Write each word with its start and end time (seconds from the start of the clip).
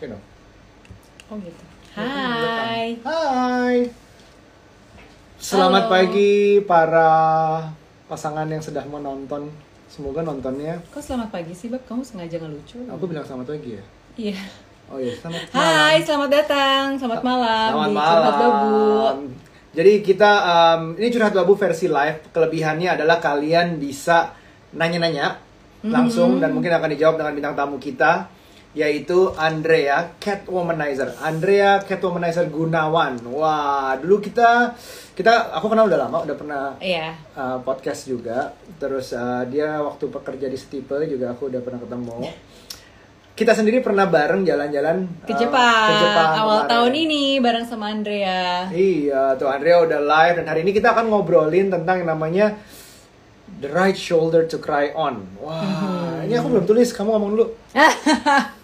Oke 0.00 0.08
dong. 0.08 0.24
Oh 1.28 1.36
gitu. 1.44 1.64
Hai. 1.92 2.96
Hai. 3.04 3.84
Selamat 5.36 5.84
Halo. 5.84 5.92
pagi 5.92 6.56
para 6.64 7.12
pasangan 8.08 8.48
yang 8.48 8.64
sedang 8.64 8.88
menonton. 8.88 9.52
Semoga 9.92 10.24
nontonnya. 10.24 10.80
Kok 10.88 11.04
selamat 11.04 11.28
pagi 11.28 11.52
sih, 11.52 11.68
Bab? 11.68 11.84
Kamu 11.84 12.00
sengaja 12.00 12.40
ngelucu? 12.40 12.80
Aku 12.88 13.04
bilang 13.12 13.28
selamat 13.28 13.52
pagi 13.52 13.76
ya. 13.76 13.84
Iya. 14.16 14.40
Oh 14.88 14.96
iya, 14.96 15.12
selamat 15.20 15.52
Hai, 15.52 16.00
selamat 16.00 16.30
datang. 16.32 16.84
Selamat 16.96 17.20
malam. 17.20 17.68
Selamat 17.68 17.92
malam. 17.92 18.16
Curhat 18.16 18.36
Babu. 18.40 18.80
Jadi 19.76 19.92
kita 20.00 20.32
um, 20.48 20.82
ini 20.96 21.12
curhat 21.12 21.36
babu 21.36 21.52
versi 21.60 21.92
live. 21.92 22.32
Kelebihannya 22.32 22.96
adalah 22.96 23.20
kalian 23.20 23.76
bisa 23.76 24.32
nanya-nanya 24.72 25.36
langsung 25.84 26.40
dan 26.40 26.56
mungkin 26.56 26.72
akan 26.72 26.88
dijawab 26.88 27.20
dengan 27.20 27.36
bintang 27.36 27.52
tamu 27.52 27.76
kita 27.76 28.39
yaitu 28.70 29.34
Andrea 29.34 30.14
Catwomanizer. 30.22 31.18
Andrea 31.18 31.82
Catwomanizer 31.82 32.46
Gunawan. 32.46 33.18
Wah, 33.26 33.98
dulu 33.98 34.22
kita 34.22 34.78
kita 35.10 35.50
aku 35.50 35.66
kenal 35.66 35.90
udah 35.90 36.00
lama, 36.00 36.22
udah 36.22 36.36
pernah 36.38 36.62
Iya. 36.78 37.12
uh, 37.34 37.58
podcast 37.60 38.06
juga. 38.06 38.54
Terus 38.78 39.10
uh, 39.10 39.42
dia 39.44 39.82
waktu 39.82 40.06
pekerja 40.06 40.46
di 40.46 40.54
Stipe 40.54 40.94
juga 41.04 41.34
aku 41.34 41.50
udah 41.50 41.58
pernah 41.58 41.82
ketemu. 41.82 42.30
Kita 43.30 43.56
sendiri 43.56 43.80
pernah 43.80 44.04
bareng 44.04 44.44
jalan-jalan 44.44 45.24
Ke 45.24 45.32
uh, 45.32 45.38
Jepang. 45.40 45.88
ke 45.88 45.94
Jepang 45.98 46.30
Awal 46.30 46.38
kemarin. 46.60 46.70
tahun 46.70 46.92
ini 46.94 47.22
bareng 47.40 47.66
sama 47.66 47.90
Andrea. 47.90 48.70
Iya, 48.70 49.34
tuh 49.34 49.48
Andrea 49.48 49.82
udah 49.82 49.98
live 49.98 50.34
dan 50.38 50.46
hari 50.46 50.60
ini 50.62 50.70
kita 50.70 50.94
akan 50.94 51.10
ngobrolin 51.10 51.74
tentang 51.74 52.04
yang 52.04 52.10
namanya 52.12 52.54
The 53.50 53.66
Right 53.66 53.98
Shoulder 53.98 54.46
to 54.46 54.62
Cry 54.62 54.94
On. 54.94 55.24
Wah, 55.42 56.22
ini 56.22 56.32
aku 56.32 56.48
belum 56.48 56.64
tulis, 56.64 56.92
kamu 56.92 57.10
ngomong 57.10 57.30
dulu. 57.34 57.46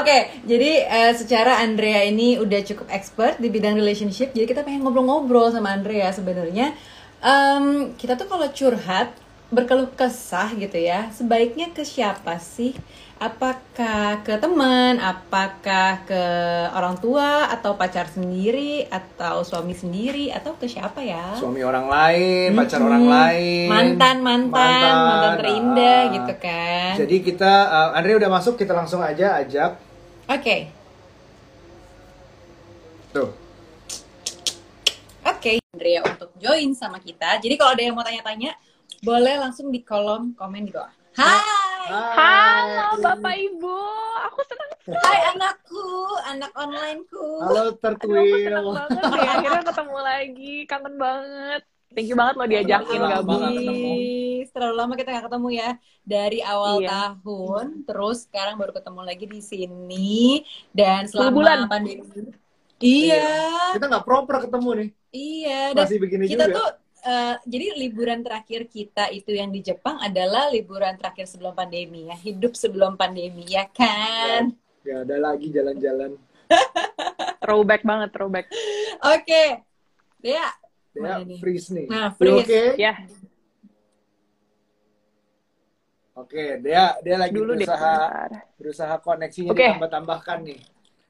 Oke, 0.00 0.42
jadi 0.48 0.70
eh, 0.88 1.12
secara 1.12 1.60
Andrea 1.60 2.02
ini 2.08 2.40
udah 2.40 2.60
cukup 2.64 2.88
expert 2.88 3.36
di 3.36 3.52
bidang 3.52 3.76
relationship, 3.76 4.32
jadi 4.32 4.46
kita 4.48 4.60
pengen 4.64 4.82
ngobrol-ngobrol 4.82 5.52
sama 5.52 5.76
Andrea 5.76 6.08
sebenarnya. 6.10 6.72
em, 7.16 7.96
kita 7.96 8.12
tuh 8.16 8.28
kalau 8.28 8.44
curhat 8.52 9.08
berkeluh 9.48 9.88
kesah 9.96 10.52
gitu 10.58 10.76
ya, 10.76 11.08
sebaiknya 11.16 11.72
ke 11.72 11.80
siapa 11.86 12.36
sih? 12.42 12.76
Apakah 13.16 14.20
ke 14.20 14.36
teman, 14.36 15.00
apakah 15.00 16.04
ke 16.04 16.22
orang 16.76 17.00
tua 17.00 17.48
atau 17.48 17.72
pacar 17.72 18.12
sendiri 18.12 18.84
atau 18.92 19.40
suami 19.40 19.72
sendiri 19.72 20.28
atau 20.28 20.52
ke 20.52 20.68
siapa 20.68 21.00
ya? 21.00 21.32
Suami 21.32 21.64
orang 21.64 21.88
lain, 21.88 22.52
pacar 22.52 22.76
orang 22.84 23.08
lain. 23.08 23.72
Mantan, 23.72 24.20
mantan, 24.20 24.92
mantan 25.00 25.32
terindah 25.40 26.00
ah. 26.04 26.12
gitu 26.12 26.34
kan. 26.36 26.92
Jadi 27.00 27.16
kita, 27.24 27.52
uh, 27.72 27.90
Andrea 27.96 28.20
udah 28.20 28.30
masuk, 28.36 28.60
kita 28.60 28.76
langsung 28.76 29.00
aja 29.00 29.40
ajak. 29.40 29.80
Oke. 30.28 30.68
Tuh. 33.16 33.32
Oke, 35.24 35.56
Andrea 35.72 36.04
untuk 36.04 36.36
join 36.36 36.76
sama 36.76 37.00
kita. 37.00 37.40
Jadi 37.40 37.56
kalau 37.56 37.72
ada 37.72 37.80
yang 37.80 37.96
mau 37.96 38.04
tanya-tanya, 38.04 38.60
boleh 39.00 39.40
langsung 39.40 39.72
di 39.72 39.80
kolom 39.80 40.36
komen 40.36 40.68
di 40.68 40.72
bawah. 40.76 40.92
Hai, 41.16 41.65
Halo 41.86 42.98
Bapak 42.98 43.34
Ibu, 43.38 43.78
aku 44.26 44.40
senang 44.42 44.70
hai 45.06 45.20
anakku, 45.30 45.86
anak 46.26 46.50
onlineku. 46.54 47.26
Halo 47.46 47.62
Aduh, 47.70 48.18
aku 48.18 48.36
senang 48.42 48.66
banget 48.74 49.02
deh, 49.06 49.28
akhirnya 49.28 49.62
ketemu 49.62 49.96
lagi, 50.02 50.54
kangen 50.66 50.94
banget. 50.98 51.62
Thank 51.94 52.08
you 52.10 52.18
banget 52.18 52.34
lo 52.36 52.44
diajakin 52.44 52.98
Lama 52.98 53.10
gabung. 53.14 53.38
banget 53.38 53.52
ketemu. 53.62 53.90
Ih, 53.96 54.38
Terlalu 54.50 54.74
lama 54.74 54.92
kita 54.98 55.08
nggak 55.14 55.26
ketemu 55.30 55.48
ya 55.54 55.70
dari 56.02 56.38
awal 56.42 56.74
Iya. 56.76 56.88
tahun, 56.90 57.66
terus 57.86 58.16
sekarang 58.26 58.54
baru 58.58 58.72
ketemu 58.74 59.00
lagi 59.06 59.24
di 59.24 59.40
sini 59.40 60.10
dan 60.74 61.06
selama 61.06 61.30
bulan. 61.32 61.58
pandemi. 61.70 62.34
Iya, 62.76 63.24
Kita 63.72 63.84
nggak 63.88 64.04
proper 64.04 64.36
ketemu 64.44 64.70
nih, 64.74 64.88
iya. 65.14 65.60
Dan 65.72 65.86
masih 65.86 65.98
begini 66.02 66.24
kita 66.26 66.44
juga. 66.44 66.54
tuh 66.60 66.68
eh, 67.06 67.34
jadi 67.42 67.66
liburan 67.76 68.20
terakhir 68.20 68.66
kita 68.66 69.08
itu 69.08 69.30
yang 69.30 69.48
di 69.48 69.62
Jepang 69.62 69.96
adalah 69.98 70.50
liburan 70.50 70.98
terakhir 70.98 71.24
sebelum 71.24 71.52
pandemi 71.52 72.06
ya 72.06 72.16
hidup 72.16 72.52
sebelum 72.52 72.94
pandemi 72.94 73.46
ya 73.46 73.64
kan 73.68 74.50
Ya 74.82 75.02
ada 75.02 75.18
lagi 75.18 75.50
jalan-jalan. 75.50 76.14
Throwback 77.42 77.82
banget, 77.82 78.10
throwback. 78.10 78.46
oke 79.00 79.44
ya 80.20 80.46
Ya, 80.96 81.20
nih? 81.20 81.36
freeze 81.36 81.68
nih. 81.70 81.86
Nah, 81.86 82.08
freeze. 82.10 82.48
Oke. 82.48 82.62
Ya, 82.80 82.96
Oke, 86.16 86.56
dia 86.64 86.96
dia 87.04 87.16
lagi 87.20 87.36
dulu 87.36 87.52
deh. 87.52 87.68
berusaha 87.68 87.92
bentar. 87.92 88.30
berusaha 88.56 88.94
koneksinya 89.04 89.52
Oke. 89.52 89.60
ditambah-tambahkan 89.60 90.38
nih. 90.48 90.60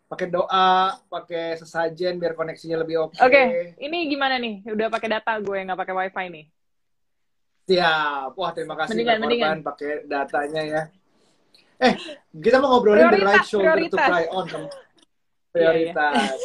Pakai 0.07 0.31
doa, 0.31 0.95
pakai 1.11 1.59
sesajen 1.59 2.23
biar 2.23 2.39
koneksinya 2.39 2.79
lebih 2.79 3.11
oke. 3.11 3.19
Oke, 3.19 3.75
ini 3.83 4.07
gimana 4.07 4.39
nih? 4.39 4.63
Udah 4.63 4.87
pakai 4.87 5.11
data 5.11 5.35
gue, 5.43 5.59
nggak 5.67 5.79
pakai 5.83 5.95
wifi 5.99 6.27
nih. 6.31 6.45
Siap. 7.67 8.39
Wah, 8.39 8.51
terima 8.55 8.79
kasih 8.79 9.03
Mendingan, 9.03 9.19
mendingan. 9.19 9.59
Pakai 9.67 10.07
datanya 10.07 10.63
ya. 10.63 10.83
Eh, 11.83 11.93
kita 12.39 12.63
mau 12.63 12.79
ngobrolin 12.79 13.11
the 13.11 13.19
right 13.19 13.43
Prioritas, 13.43 13.51
shoulder 13.51 13.75
to 13.91 13.99
prioritas. 13.99 14.07
cry 14.07 14.25
on. 14.31 14.47
Kem- 14.47 14.71
Iya, 15.57 15.73
Prioritas. 15.91 16.39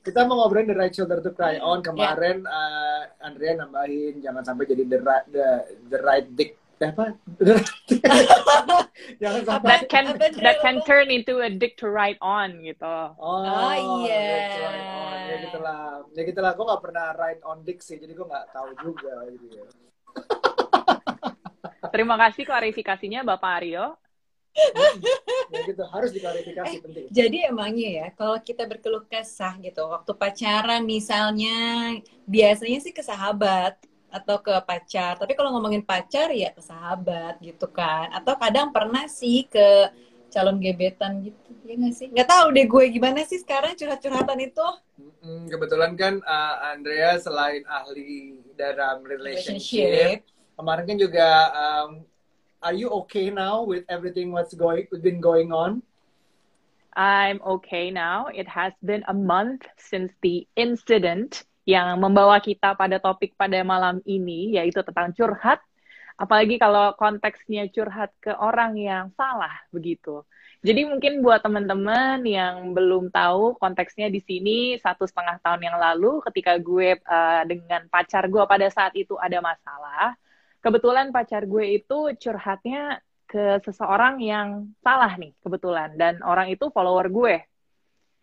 Kita 0.00 0.20
mau 0.24 0.34
ngobrolin 0.40 0.72
the 0.72 0.78
right 0.80 0.94
shoulder 0.96 1.18
to 1.20 1.30
cry 1.36 1.60
on. 1.60 1.84
Kemarin 1.84 2.48
eh, 2.48 3.02
Andrea 3.20 3.52
nambahin 3.60 4.24
jangan 4.24 4.40
sampai 4.40 4.64
jadi 4.64 4.88
the 4.88 4.98
right 5.04 5.26
the, 5.28 5.46
the 5.92 5.98
right 6.00 6.26
dick. 6.32 6.56
Eh, 6.78 6.88
apa? 6.88 7.04
Jangan 9.22 9.40
sampai 9.44 9.66
That 9.68 9.82
can 9.86 10.06
that 10.18 10.56
can 10.60 10.76
turn 10.82 11.08
into 11.08 11.38
a 11.38 11.50
dick 11.50 11.76
to 11.78 11.86
write 11.86 12.18
on 12.20 12.58
gitu. 12.60 12.96
Oh, 13.16 13.44
Oh, 13.44 14.02
iya. 14.02 14.18
that's 14.18 14.56
right 14.58 14.86
on. 14.88 15.18
Ya 15.22 15.36
gitu 15.42 15.58
lah. 15.58 15.82
Ya 16.12 16.22
gitu 16.24 16.40
lah. 16.40 16.52
Gue 16.54 16.64
gak 16.66 16.82
pernah 16.82 17.06
ride 17.14 17.42
on 17.42 17.58
dick 17.62 17.78
sih, 17.80 17.96
jadi 17.96 18.12
gue 18.12 18.26
gak 18.26 18.46
tahu 18.50 18.68
juga 18.80 19.14
gitu 19.30 19.46
ya. 19.52 19.66
Terima 21.94 22.16
kasih 22.16 22.42
klarifikasinya 22.44 23.20
Bapak 23.22 23.62
Aryo. 23.62 23.94
Ya 25.48 25.64
gitu, 25.64 25.80
harus 25.88 26.12
diklarifikasi 26.12 26.76
penting. 26.84 27.08
jadi 27.08 27.48
emangnya 27.48 27.88
ya 27.88 28.06
kalau 28.12 28.36
kita 28.36 28.68
berkeluh 28.68 29.00
kesah 29.08 29.56
gitu 29.56 29.88
waktu 29.88 30.12
pacaran 30.12 30.84
misalnya 30.84 31.96
biasanya 32.28 32.84
sih 32.84 32.92
ke 32.92 33.00
sahabat 33.00 33.80
atau 34.12 34.38
ke 34.44 34.52
pacar. 34.68 35.16
Tapi 35.16 35.32
kalau 35.32 35.56
ngomongin 35.56 35.82
pacar 35.82 36.28
ya 36.30 36.52
ke 36.52 36.60
sahabat 36.60 37.40
gitu 37.40 37.66
kan. 37.72 38.12
Atau 38.12 38.36
kadang 38.36 38.70
pernah 38.70 39.08
sih 39.08 39.48
ke 39.48 39.88
calon 40.28 40.60
gebetan 40.60 41.24
gitu 41.24 41.50
ya 41.64 41.74
nggak 41.80 41.94
sih? 41.96 42.08
Nggak 42.12 42.28
tahu 42.28 42.46
deh 42.52 42.66
gue 42.68 42.84
gimana 42.92 43.24
sih 43.24 43.40
sekarang 43.40 43.72
curhat-curhatan 43.74 44.38
itu. 44.44 44.68
Kebetulan 45.48 45.96
kan 45.96 46.20
uh, 46.22 46.76
Andrea 46.76 47.16
selain 47.16 47.64
ahli 47.64 48.40
dalam 48.54 49.00
relationship, 49.02 50.22
relationship. 50.22 50.56
kemarin 50.60 50.84
kan 50.84 50.98
juga 51.00 51.28
um, 51.56 51.90
Are 52.62 52.72
you 52.72 52.94
okay 53.04 53.26
now 53.26 53.66
with 53.66 53.82
everything 53.90 54.30
what's 54.30 54.54
going 54.54 54.86
been 55.02 55.18
going 55.18 55.50
on? 55.50 55.82
I'm 56.94 57.42
okay 57.58 57.90
now. 57.90 58.30
It 58.30 58.46
has 58.46 58.70
been 58.86 59.02
a 59.08 59.14
month 59.14 59.66
since 59.74 60.14
the 60.22 60.46
incident 60.54 61.42
yang 61.68 61.98
membawa 61.98 62.42
kita 62.42 62.74
pada 62.74 62.98
topik 62.98 63.34
pada 63.38 63.62
malam 63.62 64.02
ini, 64.02 64.58
yaitu 64.58 64.82
tentang 64.82 65.14
curhat. 65.14 65.62
Apalagi 66.18 66.60
kalau 66.60 66.92
konteksnya 66.94 67.66
curhat 67.72 68.12
ke 68.22 68.30
orang 68.36 68.76
yang 68.78 69.10
salah, 69.16 69.54
begitu. 69.74 70.22
Jadi 70.62 70.86
mungkin 70.86 71.26
buat 71.26 71.42
teman-teman 71.42 72.22
yang 72.22 72.70
belum 72.70 73.10
tahu 73.10 73.58
konteksnya 73.58 74.06
di 74.06 74.22
sini 74.22 74.78
satu 74.78 75.10
setengah 75.10 75.42
tahun 75.42 75.58
yang 75.66 75.74
lalu 75.74 76.22
ketika 76.30 76.54
gue 76.62 77.02
uh, 77.02 77.42
dengan 77.50 77.90
pacar 77.90 78.30
gue 78.30 78.46
pada 78.46 78.70
saat 78.70 78.94
itu 78.94 79.18
ada 79.18 79.42
masalah, 79.42 80.14
kebetulan 80.62 81.10
pacar 81.10 81.50
gue 81.50 81.82
itu 81.82 82.14
curhatnya 82.14 83.02
ke 83.26 83.58
seseorang 83.66 84.22
yang 84.22 84.70
salah 84.86 85.10
nih 85.18 85.34
kebetulan 85.42 85.98
dan 85.98 86.22
orang 86.22 86.46
itu 86.54 86.70
follower 86.70 87.10
gue. 87.10 87.42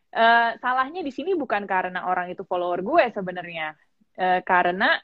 Eh, 0.09 0.51
salahnya 0.57 1.05
di 1.05 1.13
sini 1.13 1.37
bukan 1.37 1.69
karena 1.69 2.09
orang 2.09 2.33
itu 2.33 2.41
follower 2.41 2.81
gue 2.81 3.13
sebenarnya, 3.13 3.77
Eh, 4.19 4.41
karena 4.43 4.99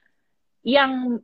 yang 0.65 1.15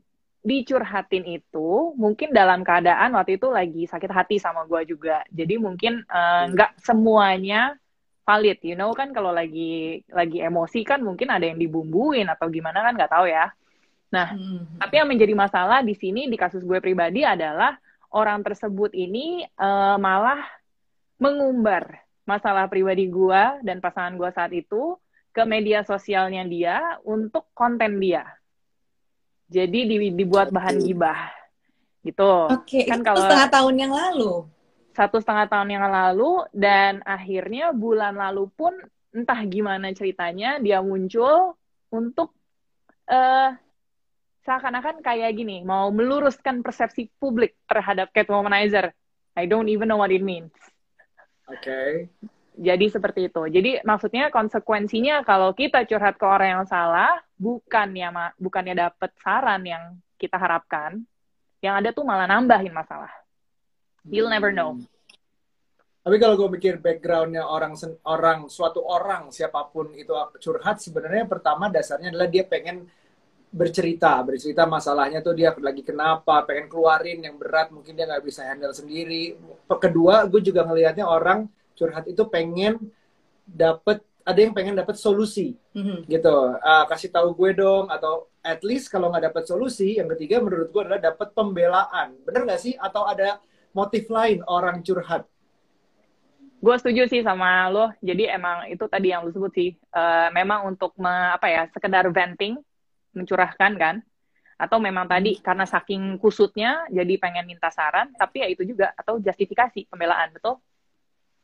dicurhatin 0.42 1.26
itu 1.28 1.94
mungkin 1.98 2.32
dalam 2.34 2.64
keadaan 2.64 3.14
waktu 3.14 3.36
itu 3.36 3.50
lagi 3.52 3.84
sakit 3.90 4.10
hati 4.14 4.38
sama 4.38 4.64
gue 4.70 4.86
juga. 4.86 5.26
Jadi 5.34 5.58
mungkin 5.58 6.06
eh, 6.06 6.44
nggak 6.54 6.78
semuanya 6.78 7.74
valid, 8.22 8.62
you 8.62 8.78
know 8.78 8.94
kan 8.94 9.10
kalau 9.12 9.34
lagi 9.34 10.06
lagi 10.14 10.46
emosi 10.46 10.86
kan 10.86 11.02
mungkin 11.02 11.34
ada 11.34 11.50
yang 11.50 11.58
dibumbuin 11.58 12.30
atau 12.30 12.48
gimana 12.54 12.86
kan 12.86 12.94
nggak 12.94 13.12
tahu 13.12 13.26
ya. 13.28 13.50
Nah, 14.14 14.28
Hmm. 14.30 14.78
tapi 14.78 15.02
yang 15.02 15.10
menjadi 15.10 15.34
masalah 15.34 15.82
di 15.82 15.98
sini 15.98 16.30
di 16.30 16.38
kasus 16.38 16.62
gue 16.62 16.78
pribadi 16.78 17.26
adalah 17.26 17.76
orang 18.14 18.46
tersebut 18.46 18.94
ini 18.94 19.42
eh, 19.44 19.96
malah 19.98 20.38
mengumbar 21.18 22.11
masalah 22.24 22.68
pribadi 22.68 23.08
gue 23.08 23.44
dan 23.62 23.78
pasangan 23.80 24.14
gue 24.16 24.30
saat 24.32 24.52
itu 24.52 24.96
ke 25.32 25.44
media 25.44 25.82
sosialnya 25.82 26.44
dia 26.44 26.78
untuk 27.02 27.48
konten 27.52 27.98
dia. 27.98 28.28
Jadi 29.48 29.80
di- 29.84 30.16
dibuat 30.16 30.48
bahan 30.50 30.80
gibah 30.80 31.28
gitu. 32.02 32.48
Oke, 32.50 32.88
Kan 32.88 33.00
itu 33.00 33.06
kalau- 33.06 33.24
setengah 33.28 33.50
tahun 33.52 33.76
yang 33.78 33.94
lalu. 33.94 34.48
satu 34.92 35.24
setengah 35.24 35.48
tahun 35.48 35.70
yang 35.72 35.88
lalu 35.88 36.44
dan 36.52 37.00
akhirnya 37.08 37.72
bulan 37.72 38.12
lalu 38.12 38.52
pun 38.52 38.76
entah 39.16 39.40
gimana 39.48 39.88
ceritanya 39.96 40.60
dia 40.60 40.84
muncul 40.84 41.56
untuk 41.88 42.36
uh, 43.08 43.56
seakan-akan 44.44 45.00
kayak 45.00 45.32
gini 45.32 45.64
mau 45.64 45.88
meluruskan 45.96 46.60
persepsi 46.60 47.08
publik 47.24 47.56
terhadap 47.72 48.12
Catwomanizer. 48.12 48.92
I 49.32 49.48
don't 49.48 49.72
even 49.72 49.88
know 49.88 49.96
what 49.96 50.12
it 50.12 50.20
means. 50.20 50.52
Oke. 51.52 51.60
Okay. 51.62 51.92
Jadi 52.62 52.86
seperti 52.92 53.32
itu. 53.32 53.42
Jadi 53.48 53.72
maksudnya 53.88 54.28
konsekuensinya 54.28 55.24
kalau 55.24 55.56
kita 55.56 55.88
curhat 55.88 56.20
ke 56.20 56.26
orang 56.28 56.60
yang 56.60 56.66
salah, 56.68 57.16
bukannya 57.40 58.36
bukannya 58.36 58.76
dapat 58.76 59.12
saran 59.24 59.64
yang 59.64 59.84
kita 60.20 60.36
harapkan, 60.36 61.02
yang 61.64 61.80
ada 61.80 61.96
tuh 61.96 62.04
malah 62.04 62.28
nambahin 62.28 62.76
masalah. 62.76 63.10
You'll 64.06 64.30
never 64.30 64.52
know. 64.52 64.78
Hmm. 64.78 64.86
Tapi 66.02 66.18
kalau 66.18 66.34
gue 66.34 66.50
mikir 66.58 66.82
backgroundnya 66.82 67.46
orang 67.46 67.78
orang 68.10 68.50
suatu 68.50 68.82
orang 68.82 69.30
siapa 69.30 69.70
pun 69.70 69.94
itu 69.94 70.10
curhat 70.42 70.82
sebenarnya 70.82 71.30
pertama 71.30 71.70
dasarnya 71.70 72.10
adalah 72.10 72.26
dia 72.26 72.42
pengen 72.42 72.90
bercerita 73.52 74.24
bercerita 74.24 74.64
masalahnya 74.64 75.20
tuh 75.20 75.36
dia 75.36 75.52
lagi 75.60 75.84
kenapa 75.84 76.48
pengen 76.48 76.72
keluarin 76.72 77.20
yang 77.20 77.36
berat 77.36 77.68
mungkin 77.68 78.00
dia 78.00 78.08
nggak 78.08 78.24
bisa 78.24 78.48
handle 78.48 78.72
sendiri. 78.72 79.36
Kedua 79.68 80.24
gue 80.24 80.40
juga 80.40 80.64
ngelihatnya 80.64 81.04
orang 81.04 81.52
curhat 81.76 82.08
itu 82.08 82.24
pengen 82.32 82.80
dapet 83.44 84.00
ada 84.24 84.40
yang 84.40 84.56
pengen 84.56 84.80
dapet 84.80 84.96
solusi 84.96 85.60
mm-hmm. 85.76 86.08
gitu. 86.08 86.36
Uh, 86.64 86.86
kasih 86.88 87.12
tahu 87.12 87.36
gue 87.36 87.52
dong 87.60 87.92
atau 87.92 88.32
at 88.40 88.64
least 88.64 88.88
kalau 88.88 89.12
nggak 89.12 89.36
dapet 89.36 89.44
solusi 89.44 90.00
yang 90.00 90.08
ketiga 90.16 90.40
menurut 90.40 90.72
gue 90.72 90.82
adalah 90.88 91.02
dapet 91.12 91.36
pembelaan. 91.36 92.16
Bener 92.24 92.48
nggak 92.48 92.62
sih? 92.62 92.74
Atau 92.80 93.04
ada 93.04 93.44
motif 93.76 94.08
lain 94.08 94.40
orang 94.48 94.80
curhat? 94.80 95.28
Gue 96.62 96.76
setuju 96.80 97.10
sih 97.12 97.20
sama 97.20 97.68
lo. 97.68 97.92
Jadi 98.00 98.32
emang 98.32 98.70
itu 98.72 98.88
tadi 98.88 99.12
yang 99.12 99.28
lo 99.28 99.34
sebut 99.36 99.52
sih. 99.52 99.76
Uh, 99.92 100.32
memang 100.32 100.72
untuk 100.72 100.96
me, 100.96 101.36
apa 101.36 101.52
ya 101.52 101.62
sekedar 101.76 102.08
venting 102.14 102.56
mencurahkan 103.14 103.74
kan 103.78 103.96
atau 104.62 104.78
memang 104.78 105.10
tadi 105.10 105.42
karena 105.42 105.66
saking 105.66 106.22
kusutnya 106.22 106.86
jadi 106.94 107.18
pengen 107.18 107.50
minta 107.50 107.74
saran 107.74 108.14
tapi 108.14 108.46
ya 108.46 108.48
itu 108.48 108.62
juga 108.62 108.94
atau 108.94 109.18
justifikasi 109.18 109.90
pembelaan 109.90 110.30
betul 110.34 110.62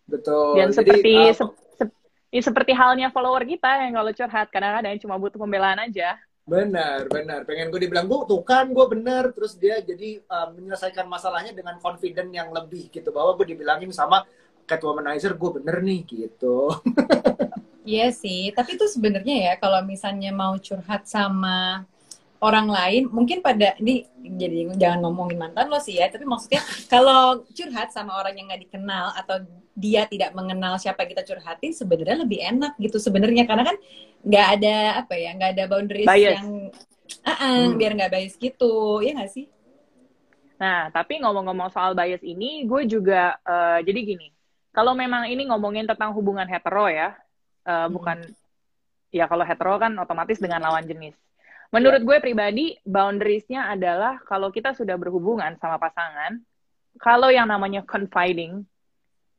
Betul. 0.08 0.56
Dan 0.56 0.72
seperti 0.72 1.14
uh, 1.30 1.36
se 1.36 1.44
se 1.76 1.84
ya 2.32 2.42
seperti 2.42 2.72
halnya 2.72 3.12
follower 3.12 3.44
kita 3.44 3.68
yang 3.84 3.94
kalau 4.00 4.12
curhat 4.16 4.48
kadang-kadang 4.50 4.96
cuma 5.04 5.20
butuh 5.20 5.38
pembelaan 5.38 5.84
aja. 5.84 6.16
Benar, 6.48 7.12
benar. 7.12 7.44
Pengen 7.44 7.68
gue 7.68 7.84
dibilang, 7.84 8.08
gue 8.08 8.24
tuh 8.24 8.40
kan 8.40 8.72
gue 8.72 8.86
benar. 8.88 9.36
Terus 9.36 9.60
dia 9.60 9.84
jadi 9.84 10.24
uh, 10.32 10.56
menyelesaikan 10.56 11.04
masalahnya 11.04 11.52
dengan 11.52 11.76
confident 11.84 12.32
yang 12.32 12.56
lebih 12.56 12.88
gitu. 12.88 13.12
Bahwa 13.12 13.36
gue 13.36 13.52
dibilangin 13.52 13.92
sama 13.92 14.24
Catwomanizer, 14.64 15.36
gue 15.36 15.60
bener 15.60 15.84
nih 15.84 16.08
gitu. 16.08 16.72
Iya 17.88 18.12
sih, 18.12 18.52
tapi 18.52 18.76
itu 18.76 18.84
sebenarnya 18.92 19.36
ya 19.48 19.54
kalau 19.56 19.80
misalnya 19.88 20.36
mau 20.36 20.60
curhat 20.60 21.08
sama 21.08 21.88
orang 22.38 22.70
lain 22.70 23.04
mungkin 23.10 23.42
pada 23.42 23.74
ini 23.82 24.06
jadi 24.22 24.70
jangan 24.78 25.10
ngomongin 25.10 25.42
mantan 25.42 25.74
lo 25.74 25.82
sih 25.82 25.98
ya 25.98 26.06
tapi 26.10 26.26
maksudnya 26.26 26.62
kalau 26.92 27.42
curhat 27.50 27.90
sama 27.90 28.14
orang 28.14 28.38
yang 28.38 28.46
nggak 28.50 28.70
dikenal 28.70 29.10
atau 29.18 29.42
dia 29.74 30.06
tidak 30.06 30.34
mengenal 30.38 30.78
siapa 30.78 31.06
kita 31.06 31.26
curhatin 31.26 31.74
sebenarnya 31.74 32.26
lebih 32.26 32.40
enak 32.42 32.78
gitu 32.78 33.02
sebenarnya 33.02 33.46
karena 33.50 33.74
kan 33.74 33.78
nggak 34.22 34.48
ada 34.58 34.76
apa 35.02 35.14
ya 35.18 35.30
nggak 35.34 35.52
ada 35.58 35.64
boundaries 35.66 36.10
bias. 36.10 36.38
yang 36.38 36.50
uh 37.26 37.30
-uh, 37.30 37.58
hmm. 37.70 37.78
biar 37.78 37.92
nggak 37.98 38.12
bias 38.14 38.36
gitu 38.38 39.02
ya 39.02 39.18
nggak 39.18 39.32
sih 39.34 39.46
nah 40.58 40.90
tapi 40.94 41.22
ngomong-ngomong 41.22 41.70
soal 41.74 41.98
bias 41.98 42.22
ini 42.22 42.66
gue 42.70 42.86
juga 42.86 43.38
uh, 43.46 43.82
jadi 43.82 43.98
gini 44.14 44.30
kalau 44.74 44.94
memang 44.94 45.26
ini 45.26 45.50
ngomongin 45.50 45.90
tentang 45.90 46.14
hubungan 46.14 46.46
hetero 46.46 46.86
ya 46.86 47.18
uh, 47.68 47.92
bukan 47.92 48.24
ya 49.12 49.28
kalau 49.28 49.44
hetero 49.44 49.76
kan 49.78 49.92
otomatis 50.00 50.40
dengan 50.40 50.64
lawan 50.64 50.88
jenis 50.88 51.14
Menurut 51.68 52.00
gue 52.08 52.18
pribadi, 52.24 52.80
boundariesnya 52.88 53.68
adalah 53.68 54.24
kalau 54.24 54.48
kita 54.56 54.72
sudah 54.72 54.96
berhubungan 54.96 55.52
sama 55.60 55.76
pasangan, 55.76 56.40
kalau 56.96 57.28
yang 57.28 57.52
namanya 57.52 57.84
confiding, 57.84 58.64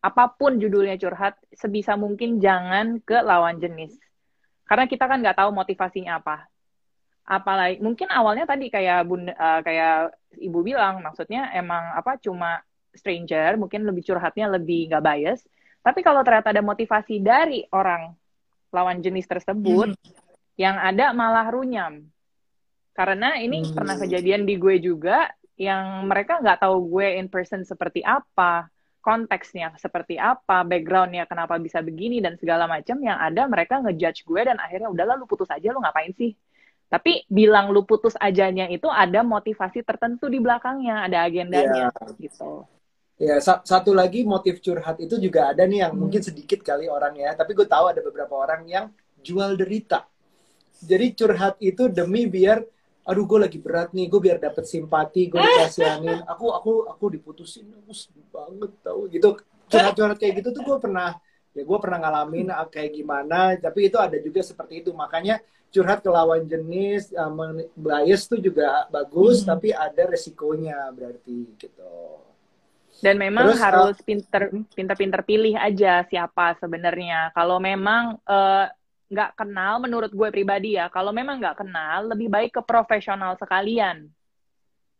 apa 0.05 0.29
pun 0.37 0.61
judulnya 0.61 1.01
curhat, 1.01 1.41
sebisa 1.57 1.97
mungkin 1.97 2.37
jangan 2.37 3.01
ke 3.01 3.17
lawan 3.25 3.57
jenis. 3.57 3.97
Karena 4.69 4.85
kita 4.85 5.09
kan 5.09 5.25
nggak 5.25 5.41
tahu 5.41 5.51
motivasinya 5.57 6.21
apa. 6.21 6.45
Apalagi 7.25 7.81
mungkin 7.81 8.13
awalnya 8.13 8.45
tadi 8.45 8.69
kayak 8.69 9.09
bunda, 9.09 9.33
uh, 9.33 9.61
kayak 9.65 10.13
ibu 10.37 10.61
bilang, 10.61 11.01
maksudnya 11.01 11.49
emang 11.57 11.97
apa 11.97 12.21
cuma 12.21 12.61
stranger, 12.93 13.57
mungkin 13.57 13.89
lebih 13.89 14.05
curhatnya 14.05 14.53
lebih 14.53 14.93
nggak 14.93 15.05
bias. 15.05 15.41
Tapi 15.81 16.05
kalau 16.05 16.21
ternyata 16.21 16.53
ada 16.53 16.61
motivasi 16.61 17.25
dari 17.25 17.65
orang 17.73 18.13
lawan 18.71 19.01
jenis 19.01 19.27
tersebut, 19.27 19.95
hmm. 19.95 20.13
yang 20.61 20.77
ada 20.77 21.13
malah 21.17 21.49
runyam 21.49 22.09
karena 22.99 23.39
ini 23.39 23.63
hmm. 23.63 23.79
pernah 23.79 23.95
kejadian 23.95 24.43
di 24.43 24.59
gue 24.59 24.83
juga 24.83 25.31
yang 25.55 26.03
mereka 26.11 26.43
nggak 26.43 26.67
tahu 26.67 26.99
gue 26.99 27.23
in 27.23 27.31
person 27.31 27.63
seperti 27.63 28.03
apa, 28.03 28.67
konteksnya 28.99 29.71
seperti 29.79 30.19
apa, 30.19 30.67
backgroundnya 30.67 31.23
kenapa 31.31 31.63
bisa 31.63 31.79
begini 31.79 32.19
dan 32.19 32.35
segala 32.43 32.67
macam 32.67 32.99
yang 32.99 33.15
ada 33.23 33.47
mereka 33.47 33.79
ngejudge 33.79 34.27
gue 34.27 34.43
dan 34.43 34.59
akhirnya 34.59 34.91
udahlah 34.91 35.15
lu 35.15 35.31
putus 35.31 35.47
aja 35.47 35.71
lu 35.71 35.79
ngapain 35.79 36.11
sih? 36.19 36.35
Tapi 36.91 37.23
bilang 37.31 37.71
lu 37.71 37.87
putus 37.87 38.19
ajanya 38.19 38.67
itu 38.67 38.91
ada 38.91 39.23
motivasi 39.23 39.87
tertentu 39.87 40.27
di 40.27 40.43
belakangnya, 40.43 41.07
ada 41.07 41.23
agendanya 41.23 41.95
yeah. 41.95 42.19
gitu. 42.19 42.67
Ya, 43.19 43.43
sa 43.43 43.59
satu 43.67 43.91
lagi 43.91 44.23
motif 44.23 44.63
curhat 44.63 45.03
itu 45.03 45.19
juga 45.19 45.51
ada 45.51 45.67
nih 45.67 45.83
yang 45.83 45.93
hmm. 45.95 46.01
mungkin 46.07 46.23
sedikit 46.23 46.63
kali 46.63 46.87
orang 46.87 47.19
ya, 47.19 47.35
tapi 47.35 47.51
gue 47.51 47.67
tahu 47.67 47.91
ada 47.91 47.99
beberapa 47.99 48.31
orang 48.39 48.63
yang 48.71 48.95
jual 49.19 49.59
derita. 49.59 50.07
Jadi 50.79 51.19
curhat 51.19 51.59
itu 51.59 51.91
demi 51.91 52.31
biar 52.31 52.63
aduh 53.09 53.25
gue 53.25 53.41
lagi 53.41 53.59
berat 53.59 53.91
nih 53.97 54.07
gue 54.07 54.21
biar 54.21 54.39
dapet 54.39 54.63
simpati 54.71 55.27
gue 55.27 55.41
dikasihanin. 55.41 56.23
Aku 56.31 56.55
aku 56.55 56.87
aku 56.87 57.05
diputusin 57.11 57.67
aku 57.83 57.91
sedih 57.91 58.23
banget 58.31 58.71
tau 58.87 59.11
gitu. 59.11 59.35
Curhat-curhat 59.67 60.17
kayak 60.23 60.39
gitu 60.39 60.55
tuh 60.55 60.63
gue 60.63 60.79
pernah 60.79 61.19
ya 61.57 61.63
gue 61.67 61.79
pernah 61.83 61.99
ngalamin 61.99 62.55
ah, 62.55 62.71
kayak 62.71 62.95
gimana. 62.95 63.59
Tapi 63.59 63.91
itu 63.91 63.99
ada 63.99 64.15
juga 64.23 64.47
seperti 64.47 64.87
itu. 64.87 64.95
Makanya 64.95 65.43
curhat 65.75 66.07
ke 66.07 66.11
lawan 66.15 66.47
jenis 66.47 67.11
um, 67.19 67.61
bias 67.75 68.31
tuh 68.31 68.41
juga 68.41 68.89
bagus 68.89 69.43
hmm. 69.43 69.49
tapi 69.51 69.69
ada 69.75 70.03
resikonya 70.09 70.89
berarti 70.97 71.45
gitu 71.61 72.28
dan 72.99 73.15
memang 73.15 73.55
Terus, 73.55 73.63
harus 73.63 73.97
uh, 73.99 74.05
pinter 74.05 74.43
pinter-pinter 74.75 75.21
pilih 75.23 75.55
aja 75.55 76.03
siapa 76.07 76.59
sebenarnya 76.59 77.31
kalau 77.31 77.63
memang 77.63 78.19
uh, 78.27 78.67
nggak 79.09 79.31
kenal 79.39 79.81
menurut 79.81 80.13
gue 80.13 80.29
pribadi 80.29 80.77
ya 80.77 80.93
kalau 80.93 81.15
memang 81.15 81.41
nggak 81.41 81.65
kenal 81.65 82.13
lebih 82.13 82.29
baik 82.29 82.61
ke 82.61 82.63
profesional 82.67 83.39
sekalian 83.41 84.11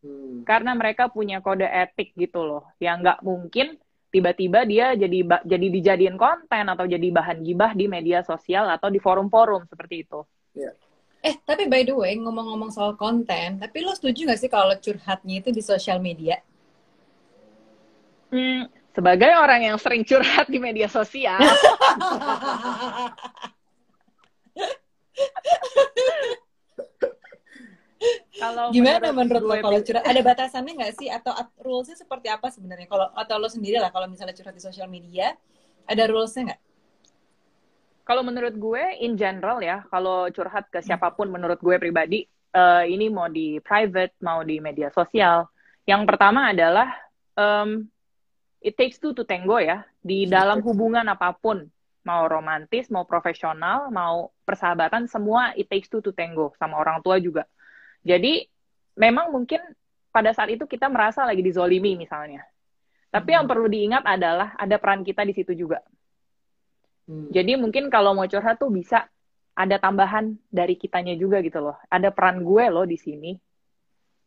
hmm. 0.01 0.47
karena 0.47 0.73
mereka 0.73 1.11
punya 1.11 1.43
kode 1.43 1.67
etik 1.67 2.15
gitu 2.17 2.41
loh 2.41 2.63
yang 2.81 3.03
nggak 3.03 3.21
mungkin 3.21 3.77
tiba-tiba 4.09 4.65
dia 4.65 4.97
jadi 4.97 5.45
jadi 5.45 5.67
dijadiin 5.69 6.17
konten 6.17 6.65
atau 6.65 6.85
jadi 6.89 7.07
bahan 7.13 7.45
gibah 7.45 7.77
di 7.77 7.85
media 7.85 8.25
sosial 8.25 8.65
atau 8.73 8.89
di 8.89 8.97
forum-forum 8.97 9.69
seperti 9.69 9.95
itu. 10.01 10.25
Yeah. 10.57 10.73
Eh 11.21 11.37
tapi 11.45 11.69
by 11.69 11.85
the 11.85 11.93
way 11.93 12.17
ngomong-ngomong 12.17 12.73
soal 12.73 12.97
konten, 12.97 13.61
tapi 13.61 13.85
lo 13.85 13.93
setuju 13.93 14.33
gak 14.33 14.39
sih 14.39 14.49
kalau 14.49 14.73
curhatnya 14.81 15.45
itu 15.45 15.53
di 15.53 15.61
sosial 15.61 16.01
media? 16.01 16.41
Hmm, 18.29 18.69
sebagai 18.93 19.33
orang 19.33 19.73
yang 19.73 19.77
sering 19.81 20.05
curhat 20.05 20.45
di 20.45 20.61
media 20.61 20.85
sosial, 20.85 21.41
kalau 28.39 28.71
gimana 28.71 29.11
menurut, 29.11 29.43
menurut 29.43 29.43
lo 29.43 29.55
kalau 29.65 29.79
curhat? 29.81 30.05
Ada 30.05 30.21
batasannya 30.21 30.73
nggak 30.77 30.93
sih? 30.95 31.09
Atau 31.09 31.33
rulesnya 31.59 31.97
seperti 31.97 32.29
apa 32.29 32.47
sebenarnya? 32.53 32.87
Kalau 32.87 33.09
atau 33.17 33.35
lo 33.41 33.49
sendiri 33.49 33.81
lah 33.81 33.91
kalau 33.91 34.05
misalnya 34.07 34.37
curhat 34.37 34.55
di 34.55 34.63
sosial 34.63 34.87
media 34.87 35.33
ada 35.89 36.03
rulesnya 36.05 36.53
nggak? 36.53 36.61
Kalau 38.05 38.21
menurut 38.25 38.57
gue 38.57 38.83
in 39.05 39.13
general 39.17 39.61
ya 39.61 39.85
kalau 39.89 40.29
curhat 40.33 40.69
ke 40.69 40.81
siapa 40.81 41.13
pun 41.13 41.29
menurut 41.29 41.61
gue 41.61 41.77
pribadi 41.77 42.25
uh, 42.57 42.81
ini 42.85 43.09
mau 43.09 43.29
di 43.29 43.61
private 43.61 44.17
mau 44.21 44.41
di 44.41 44.57
media 44.61 44.89
sosial. 44.89 45.45
Yang 45.85 46.01
pertama 46.09 46.53
adalah 46.53 46.89
um, 47.37 47.85
it 48.59 48.75
takes 48.75 48.99
two 48.99 49.15
to 49.15 49.23
tango 49.23 49.59
ya 49.59 49.87
di 50.03 50.27
dalam 50.27 50.59
hubungan 50.63 51.07
apa 51.07 51.31
pun 51.35 51.67
mau 52.03 52.25
romantis, 52.25 52.87
mau 52.87 53.03
profesional, 53.03 53.91
mau 53.91 54.31
persahabatan, 54.47 55.05
semua 55.05 55.51
it 55.55 55.67
takes 55.67 55.91
two 55.91 55.99
to 55.99 56.15
tango 56.15 56.55
sama 56.57 56.79
orang 56.79 57.03
tua 57.03 57.19
juga. 57.19 57.45
Jadi 58.03 58.47
memang 58.95 59.31
mungkin 59.31 59.59
pada 60.09 60.33
saat 60.33 60.49
itu 60.51 60.65
kita 60.65 60.87
merasa 60.89 61.27
lagi 61.27 61.43
dizolimi 61.43 61.99
misalnya. 61.99 62.43
Tapi 63.09 63.29
hmm. 63.33 63.37
yang 63.41 63.45
perlu 63.45 63.67
diingat 63.67 64.03
adalah 64.05 64.55
ada 64.55 64.75
peran 64.79 65.03
kita 65.03 65.21
di 65.27 65.33
situ 65.35 65.53
juga. 65.53 65.83
Hmm. 67.05 67.29
Jadi 67.29 67.57
mungkin 67.59 67.89
kalau 67.89 68.15
mau 68.15 68.25
curhat 68.25 68.57
tuh 68.57 68.71
bisa 68.71 69.05
ada 69.53 69.75
tambahan 69.75 70.39
dari 70.47 70.79
kitanya 70.79 71.13
juga 71.19 71.43
gitu 71.43 71.59
loh. 71.59 71.77
Ada 71.91 72.15
peran 72.15 72.41
gue 72.41 72.65
loh 72.71 72.87
di 72.87 72.95
sini. 72.95 73.35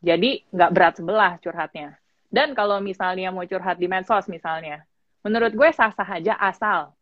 Jadi 0.03 0.45
nggak 0.51 0.71
berat 0.75 0.95
sebelah 0.99 1.33
curhatnya. 1.39 2.02
Dan 2.33 2.57
kalau 2.57 2.81
misalnya 2.81 3.29
mau 3.29 3.45
curhat 3.45 3.77
di 3.77 3.85
medsos 3.85 4.25
misalnya, 4.33 4.81
menurut 5.21 5.53
gue 5.53 5.69
sah-sah 5.69 6.09
aja 6.17 6.33
asal 6.41 6.97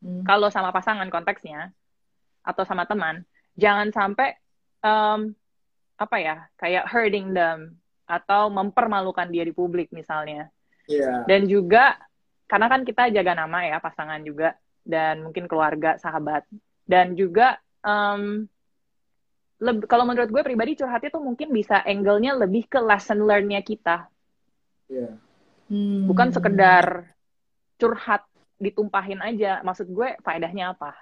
hmm. 0.00 0.24
kalau 0.24 0.48
sama 0.48 0.72
pasangan 0.72 1.06
konteksnya 1.12 1.68
atau 2.40 2.64
sama 2.64 2.88
teman, 2.88 3.28
jangan 3.60 3.92
sampai 3.92 4.40
um, 4.80 5.36
apa 6.00 6.16
ya 6.18 6.36
kayak 6.56 6.88
hurting 6.88 7.36
them 7.36 7.76
atau 8.08 8.48
mempermalukan 8.48 9.28
dia 9.28 9.44
di 9.44 9.52
publik 9.52 9.92
misalnya. 9.92 10.48
Yeah. 10.88 11.28
Dan 11.28 11.46
juga 11.46 12.00
karena 12.48 12.66
kan 12.72 12.82
kita 12.88 13.12
jaga 13.12 13.36
nama 13.36 13.68
ya 13.68 13.78
pasangan 13.78 14.24
juga 14.24 14.56
dan 14.82 15.22
mungkin 15.22 15.46
keluarga, 15.46 16.00
sahabat 16.00 16.48
dan 16.88 17.14
juga 17.14 17.56
um, 17.86 18.44
kalau 19.86 20.04
menurut 20.04 20.28
gue 20.28 20.42
pribadi 20.42 20.74
curhatnya 20.74 21.14
tuh 21.14 21.22
mungkin 21.22 21.54
bisa 21.54 21.80
angle-nya 21.86 22.34
lebih 22.34 22.66
ke 22.66 22.82
lesson 22.82 23.22
learn-nya 23.22 23.62
kita. 23.62 24.10
Yeah. 24.92 25.16
Hmm. 25.72 26.04
Bukan 26.04 26.28
sekedar 26.36 27.08
curhat 27.80 28.28
ditumpahin 28.60 29.24
aja. 29.24 29.64
Maksud 29.64 29.88
gue 29.88 30.20
faedahnya 30.20 30.76
apa? 30.76 30.92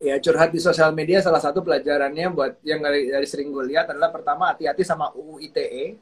Ya 0.00 0.16
curhat 0.22 0.54
di 0.54 0.62
sosial 0.62 0.94
media 0.94 1.20
salah 1.20 1.42
satu 1.42 1.60
pelajarannya 1.60 2.30
buat 2.32 2.62
yang 2.64 2.80
dari, 2.80 3.10
dari 3.12 3.26
sering 3.28 3.52
gue 3.52 3.66
lihat 3.74 3.92
adalah 3.92 4.14
pertama 4.14 4.54
hati-hati 4.54 4.86
sama 4.86 5.10
UU 5.12 5.42
ITE 5.52 6.00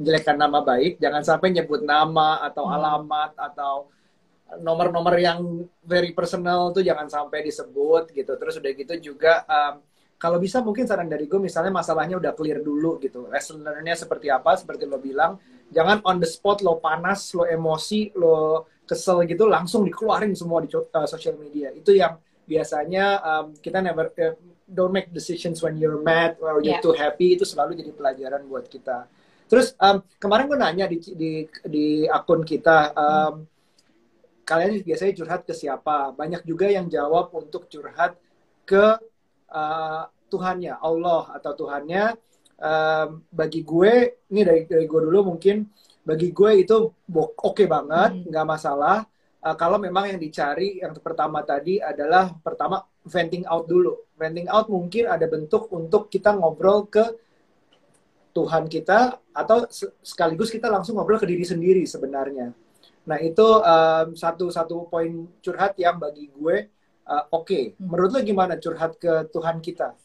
menjelekkan 0.00 0.34
nama 0.34 0.58
baik. 0.58 0.98
Jangan 0.98 1.22
sampai 1.22 1.54
nyebut 1.54 1.86
nama 1.86 2.42
atau 2.42 2.66
hmm. 2.66 2.74
alamat 2.74 3.30
atau 3.38 3.74
nomor-nomor 4.58 5.14
yang 5.16 5.64
very 5.86 6.12
personal 6.12 6.74
tuh 6.74 6.82
jangan 6.82 7.06
sampai 7.06 7.46
disebut 7.46 8.10
gitu. 8.10 8.32
Terus 8.34 8.58
udah 8.58 8.72
gitu 8.74 8.94
juga 9.12 9.46
um, 9.46 9.84
kalau 10.18 10.40
bisa 10.40 10.64
mungkin 10.64 10.88
saran 10.88 11.10
dari 11.10 11.28
gue 11.28 11.36
misalnya 11.36 11.68
masalahnya 11.74 12.16
udah 12.16 12.32
clear 12.32 12.64
dulu 12.64 12.96
gitu 13.02 13.28
lesson 13.28 13.60
learn-nya 13.60 13.92
seperti 13.92 14.32
apa 14.32 14.56
seperti 14.56 14.88
lo 14.88 14.96
bilang 14.96 15.36
jangan 15.72 16.00
on 16.04 16.20
the 16.20 16.28
spot 16.28 16.60
lo 16.60 16.82
panas 16.82 17.32
lo 17.32 17.48
emosi 17.48 18.12
lo 18.18 18.66
kesel 18.84 19.24
gitu 19.24 19.48
langsung 19.48 19.84
dikeluarin 19.88 20.36
semua 20.36 20.60
di 20.60 20.68
uh, 20.68 21.08
social 21.08 21.40
media 21.40 21.72
itu 21.72 21.96
yang 21.96 22.20
biasanya 22.44 23.24
um, 23.24 23.46
kita 23.56 23.80
never 23.80 24.12
uh, 24.20 24.36
don't 24.68 24.92
make 24.92 25.08
decisions 25.12 25.64
when 25.64 25.80
you're 25.80 26.00
mad 26.04 26.36
or 26.40 26.60
you're 26.60 26.76
yeah. 26.76 26.84
too 26.84 26.92
happy 26.92 27.36
itu 27.36 27.48
selalu 27.48 27.80
jadi 27.80 27.92
pelajaran 27.96 28.44
buat 28.44 28.68
kita 28.68 29.08
terus 29.48 29.72
um, 29.80 30.04
kemarin 30.20 30.44
gue 30.48 30.58
nanya 30.60 30.86
di 30.88 30.98
di 31.16 31.32
di 31.64 31.86
akun 32.04 32.44
kita 32.44 32.92
um, 32.92 33.04
hmm. 33.08 33.40
kalian 34.44 34.84
biasanya 34.84 35.12
curhat 35.16 35.40
ke 35.48 35.56
siapa 35.56 36.12
banyak 36.12 36.44
juga 36.44 36.68
yang 36.68 36.88
jawab 36.92 37.32
untuk 37.32 37.68
curhat 37.72 38.16
ke 38.68 39.00
uh, 39.52 40.04
Tuhannya 40.28 40.80
Allah 40.80 41.30
atau 41.40 41.52
Tuhannya 41.56 42.16
um, 42.58 43.22
bagi 43.30 43.64
gue 43.64 44.24
ini 44.30 44.42
dari 44.42 44.62
dari 44.68 44.84
gue 44.86 45.00
dulu 45.10 45.34
mungkin 45.34 45.66
bagi 46.04 46.30
gue 46.30 46.50
itu 46.60 46.76
oke 47.14 47.34
okay 47.40 47.66
banget 47.66 48.20
hmm. 48.20 48.28
nggak 48.28 48.44
hmm. 48.44 48.52
masalah 48.54 48.98
uh, 49.40 49.56
kalau 49.56 49.80
memang 49.80 50.10
yang 50.10 50.20
dicari 50.20 50.82
yang 50.82 50.92
pertama 51.00 51.40
tadi 51.42 51.80
adalah 51.80 52.34
pertama 52.44 52.84
venting 53.04 53.44
out 53.48 53.64
dulu 53.66 54.08
venting 54.14 54.48
out 54.48 54.68
mungkin 54.68 55.08
ada 55.08 55.24
bentuk 55.24 55.68
untuk 55.72 56.12
kita 56.12 56.36
ngobrol 56.36 56.86
ke 56.86 57.04
Tuhan 58.34 58.66
kita 58.66 59.22
atau 59.30 59.70
sekaligus 60.02 60.50
kita 60.50 60.66
langsung 60.66 60.98
ngobrol 60.98 61.22
ke 61.22 61.26
diri 61.28 61.46
sendiri 61.46 61.86
sebenarnya 61.86 62.50
nah 63.04 63.20
itu 63.20 63.44
um, 63.44 64.16
satu 64.16 64.48
satu 64.48 64.88
poin 64.88 65.28
curhat 65.44 65.76
yang 65.76 66.00
bagi 66.00 66.32
gue 66.32 66.72
uh, 67.08 67.24
oke. 67.32 67.46
Okay. 67.46 67.62
Hmm. 67.76 67.92
Menurut 67.92 68.10
lo 68.16 68.20
gimana 68.24 68.54
curhat 68.56 68.96
ke 68.96 69.28
Tuhan 69.30 69.60
kita? 69.60 69.96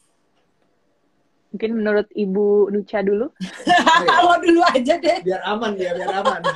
Mungkin 1.50 1.70
menurut 1.82 2.06
Ibu 2.14 2.70
Nucha 2.70 3.02
dulu. 3.02 3.30
Kalau 4.10 4.38
dulu 4.38 4.62
aja 4.70 4.94
deh. 4.98 5.18
Biar 5.26 5.42
aman 5.46 5.74
ya, 5.74 5.90
biar 5.94 6.10
aman. 6.22 6.40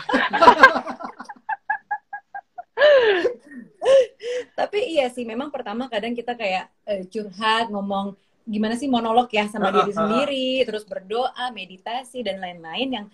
Tapi 4.58 4.78
iya 4.96 5.10
sih, 5.12 5.26
memang 5.26 5.50
pertama 5.52 5.90
kadang 5.90 6.14
kita 6.16 6.38
kayak 6.38 6.70
uh, 6.88 7.02
curhat, 7.10 7.68
ngomong 7.68 8.16
gimana 8.44 8.76
sih 8.76 8.88
monolog 8.88 9.28
ya 9.32 9.48
sama 9.48 9.72
diri 9.72 9.92
sendiri, 9.92 10.64
terus 10.68 10.84
berdoa, 10.84 11.50
meditasi 11.52 12.20
dan 12.22 12.40
lain-lain 12.40 12.88
yang 12.92 13.06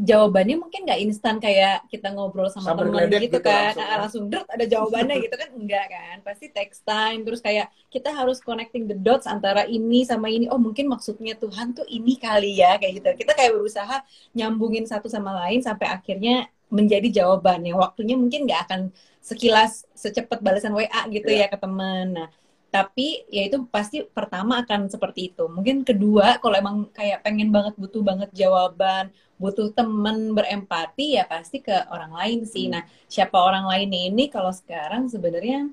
jawabannya 0.00 0.56
mungkin 0.56 0.88
nggak 0.88 1.00
instan 1.04 1.36
kayak 1.36 1.84
kita 1.92 2.08
ngobrol 2.16 2.48
sama 2.48 2.72
teman 2.72 3.04
gitu, 3.12 3.36
gitu 3.36 3.38
kan. 3.44 3.76
langsung, 3.76 3.84
nah, 3.84 3.98
langsung 4.00 4.24
dert 4.32 4.48
ada 4.48 4.64
jawabannya 4.64 5.16
gitu 5.28 5.36
kan. 5.36 5.48
Enggak 5.52 5.86
kan. 5.92 6.16
Pasti 6.24 6.46
text 6.48 6.88
time. 6.88 7.20
Terus 7.20 7.44
kayak 7.44 7.68
kita 7.92 8.08
harus 8.08 8.40
connecting 8.40 8.88
the 8.88 8.96
dots 8.96 9.28
antara 9.28 9.68
ini 9.68 10.08
sama 10.08 10.32
ini. 10.32 10.48
Oh 10.48 10.56
mungkin 10.56 10.88
maksudnya 10.88 11.36
Tuhan 11.36 11.76
tuh 11.76 11.84
ini 11.84 12.16
kali 12.16 12.56
ya 12.56 12.80
kayak 12.80 13.04
gitu. 13.04 13.08
Kita 13.28 13.36
kayak 13.36 13.52
berusaha 13.52 14.00
nyambungin 14.32 14.88
satu 14.88 15.12
sama 15.12 15.36
lain 15.44 15.60
sampai 15.60 15.92
akhirnya 15.92 16.48
menjadi 16.70 17.22
jawaban 17.22 17.60
yang 17.66 17.76
waktunya 17.76 18.16
mungkin 18.16 18.46
nggak 18.46 18.70
akan 18.70 18.80
sekilas 19.20 19.84
secepat 19.92 20.40
balasan 20.40 20.72
WA 20.72 21.02
gitu 21.12 21.28
yeah. 21.28 21.50
ya 21.50 21.52
ke 21.52 21.58
teman 21.60 22.14
nah 22.14 22.28
tapi 22.70 23.26
ya 23.26 23.42
itu 23.50 23.66
pasti 23.66 24.06
pertama 24.06 24.62
akan 24.62 24.86
seperti 24.86 25.34
itu. 25.34 25.50
Mungkin 25.50 25.82
kedua 25.82 26.38
kalau 26.38 26.54
emang 26.54 26.76
kayak 26.94 27.26
pengen 27.26 27.50
banget 27.50 27.74
butuh 27.74 28.02
banget 28.06 28.30
jawaban 28.30 29.10
butuh 29.40 29.72
temen 29.72 30.36
berempati 30.36 31.16
ya 31.16 31.24
pasti 31.26 31.58
ke 31.64 31.74
orang 31.90 32.12
lain 32.14 32.38
sih. 32.46 32.70
Hmm. 32.70 32.78
nah 32.78 32.82
siapa 33.10 33.36
orang 33.40 33.66
lain 33.66 33.90
ini? 33.90 34.24
Kalau 34.30 34.54
sekarang 34.54 35.10
sebenarnya 35.10 35.66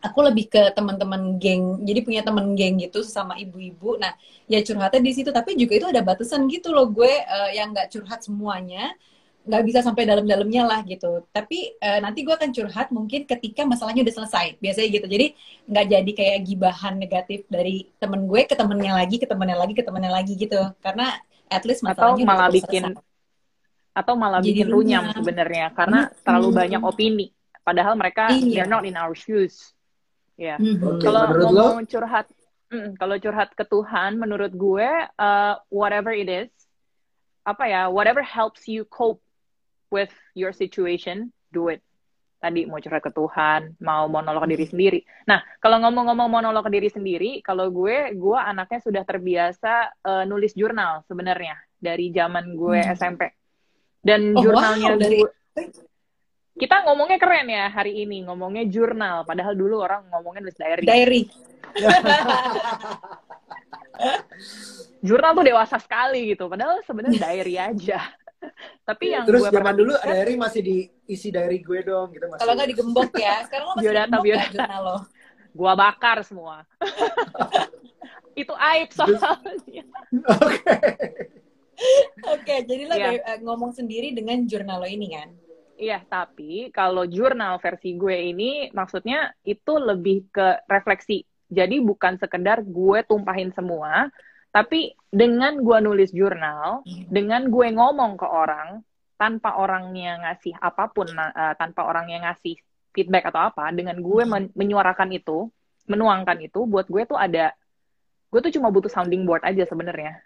aku 0.00 0.18
lebih 0.24 0.48
ke 0.48 0.62
teman-teman 0.72 1.36
geng 1.36 1.84
jadi 1.84 2.00
punya 2.06 2.22
temen 2.22 2.54
geng 2.54 2.78
gitu 2.78 3.02
sama 3.02 3.34
ibu-ibu. 3.40 3.98
Nah 3.98 4.14
ya 4.46 4.62
curhatnya 4.62 5.02
di 5.02 5.12
situ. 5.16 5.34
Tapi 5.34 5.58
juga 5.58 5.72
itu 5.82 5.86
ada 5.90 6.00
batasan 6.06 6.46
gitu 6.46 6.70
loh 6.70 6.86
gue 6.92 7.10
uh, 7.10 7.50
yang 7.50 7.74
nggak 7.74 7.90
curhat 7.90 8.22
semuanya 8.22 8.94
nggak 9.40 9.62
bisa 9.64 9.80
sampai 9.80 10.04
dalam-dalamnya 10.04 10.62
lah 10.68 10.80
gitu. 10.84 11.24
Tapi 11.32 11.80
uh, 11.80 11.98
nanti 12.04 12.22
gue 12.22 12.34
akan 12.34 12.52
curhat 12.52 12.92
mungkin 12.92 13.24
ketika 13.24 13.64
masalahnya 13.64 14.04
udah 14.04 14.14
selesai. 14.22 14.60
Biasanya 14.60 14.88
gitu. 15.00 15.06
Jadi 15.08 15.26
nggak 15.64 15.86
jadi 15.88 16.10
kayak 16.12 16.38
gibahan 16.44 16.94
negatif 17.00 17.48
dari 17.48 17.88
temen 17.96 18.28
gue 18.28 18.44
ke 18.44 18.54
temennya 18.54 18.92
lagi, 18.94 19.16
ke 19.16 19.26
temennya 19.26 19.56
lagi, 19.56 19.72
ke 19.72 19.84
temennya 19.84 20.12
lagi 20.12 20.32
gitu. 20.36 20.60
Karena 20.84 21.16
at 21.48 21.62
least 21.64 21.80
masalahnya 21.80 22.24
atau 22.24 22.30
malah 22.30 22.48
bikin 22.52 22.84
selesai. 22.92 23.08
atau 23.90 24.14
malah 24.14 24.38
jadi 24.38 24.62
bikin 24.62 24.68
runyam 24.70 25.04
sebenarnya 25.10 25.66
karena 25.74 26.00
hmm. 26.06 26.14
terlalu 26.22 26.48
banyak 26.54 26.82
opini. 26.84 27.26
Padahal 27.60 27.94
mereka 27.96 28.32
iya. 28.32 28.64
they're 28.64 28.70
not 28.70 28.84
in 28.84 28.96
our 28.96 29.16
shoes. 29.16 29.72
Ya. 30.36 30.56
Yeah. 30.56 30.58
Hmm. 30.60 30.96
Okay, 30.96 31.04
kalau 31.04 31.22
ngomong 31.32 31.84
curhat, 31.88 32.26
mm, 32.72 32.96
kalau 32.96 33.16
curhat 33.20 33.52
ke 33.52 33.64
Tuhan, 33.68 34.16
menurut 34.16 34.52
gue 34.56 34.88
uh, 35.20 35.54
whatever 35.68 36.12
it 36.16 36.28
is, 36.28 36.48
apa 37.44 37.68
ya, 37.68 37.82
whatever 37.92 38.24
helps 38.24 38.64
you 38.64 38.88
cope 38.88 39.20
with 39.90 40.14
your 40.38 40.54
situation, 40.54 41.34
do 41.50 41.68
it. 41.68 41.82
Tadi 42.40 42.64
mau 42.64 42.80
curhat 42.80 43.04
ke 43.04 43.12
Tuhan, 43.12 43.76
mau 43.84 44.08
monolog 44.08 44.48
diri 44.48 44.64
sendiri. 44.64 45.04
Nah, 45.28 45.44
kalau 45.60 45.76
ngomong-ngomong 45.84 46.40
monolog 46.40 46.64
diri 46.72 46.88
sendiri, 46.88 47.44
kalau 47.44 47.68
gue, 47.68 48.16
gue 48.16 48.38
anaknya 48.38 48.80
sudah 48.80 49.02
terbiasa 49.04 49.92
uh, 50.00 50.24
nulis 50.24 50.56
jurnal 50.56 51.04
sebenarnya 51.04 51.60
dari 51.76 52.08
zaman 52.08 52.56
gue 52.56 52.80
hmm. 52.80 52.96
SMP. 52.96 53.28
Dan 54.00 54.32
oh, 54.32 54.40
jurnalnya 54.40 54.96
wow, 54.96 54.96
dari... 54.96 55.20
gue, 55.20 55.30
kita 56.56 56.88
ngomongnya 56.88 57.18
keren 57.20 57.48
ya 57.52 57.68
hari 57.68 58.08
ini, 58.08 58.24
ngomongnya 58.24 58.64
jurnal. 58.72 59.28
Padahal 59.28 59.52
dulu 59.52 59.84
orang 59.84 60.08
ngomongnya 60.08 60.48
nulis 60.48 60.56
diary. 60.56 60.84
Diary. 60.88 61.22
jurnal 65.04 65.36
tuh 65.36 65.44
dewasa 65.44 65.76
sekali 65.76 66.32
gitu. 66.32 66.48
Padahal 66.48 66.80
sebenarnya 66.84 67.20
diary 67.20 67.56
aja. 67.56 68.00
Tapi 68.88 69.04
ya, 69.12 69.22
yang 69.22 69.24
terus 69.28 69.42
gue 69.46 69.52
zaman 69.52 69.74
dulu 69.76 69.92
kan, 69.94 70.06
diary 70.08 70.34
masih 70.34 70.60
diisi 70.64 71.28
diary 71.30 71.58
gue 71.62 71.80
dong 71.84 72.10
gitu 72.10 72.26
Kalau 72.36 72.52
nggak 72.56 72.68
digembok 72.72 73.10
ya. 73.16 73.36
Sekarang 73.46 73.66
lo 73.66 73.72
masih 73.76 73.84
biodata, 73.86 74.16
biodata. 74.18 74.64
Ya, 74.66 74.78
lo. 74.80 74.96
Gua 75.50 75.72
bakar 75.74 76.22
semua. 76.22 76.62
Itu 78.40 78.54
aib 78.54 78.90
soalnya. 78.94 79.84
Oke. 80.38 80.74
Oke, 82.28 82.54
jadi 82.68 82.82
lo 82.86 82.94
yeah. 82.94 83.12
Iya. 83.16 83.34
ngomong 83.42 83.72
sendiri 83.72 84.12
dengan 84.12 84.44
jurnal 84.46 84.84
lo 84.84 84.88
ini 84.88 85.08
kan? 85.10 85.28
Iya, 85.80 86.04
tapi 86.04 86.68
kalau 86.76 87.08
jurnal 87.08 87.56
versi 87.56 87.96
gue 87.96 88.12
ini 88.12 88.68
maksudnya 88.76 89.32
itu 89.48 89.80
lebih 89.80 90.28
ke 90.28 90.60
refleksi. 90.68 91.24
Jadi 91.48 91.80
bukan 91.80 92.20
sekedar 92.20 92.60
gue 92.62 93.00
tumpahin 93.08 93.50
semua, 93.56 94.12
tapi 94.50 94.98
dengan 95.10 95.62
gue 95.62 95.78
nulis 95.78 96.10
jurnal, 96.10 96.82
hmm. 96.82 97.06
dengan 97.06 97.46
gue 97.46 97.66
ngomong 97.70 98.18
ke 98.18 98.26
orang, 98.26 98.82
tanpa 99.14 99.54
orangnya 99.62 100.18
ngasih 100.26 100.58
apa 100.58 100.90
pun, 100.90 101.06
uh, 101.14 101.54
tanpa 101.54 101.86
orangnya 101.86 102.30
ngasih 102.30 102.58
feedback 102.90 103.30
atau 103.30 103.54
apa, 103.54 103.70
dengan 103.70 103.98
gue 104.02 104.22
hmm. 104.26 104.30
men 104.30 104.44
menyuarakan 104.58 105.14
itu, 105.14 105.46
menuangkan 105.86 106.38
itu, 106.42 106.66
buat 106.66 106.90
gue 106.90 107.02
tuh 107.06 107.14
ada, 107.14 107.54
gue 108.30 108.40
tuh 108.42 108.50
cuma 108.58 108.74
butuh 108.74 108.90
sounding 108.90 109.22
board 109.22 109.46
aja 109.46 109.62
sebenarnya, 109.70 110.18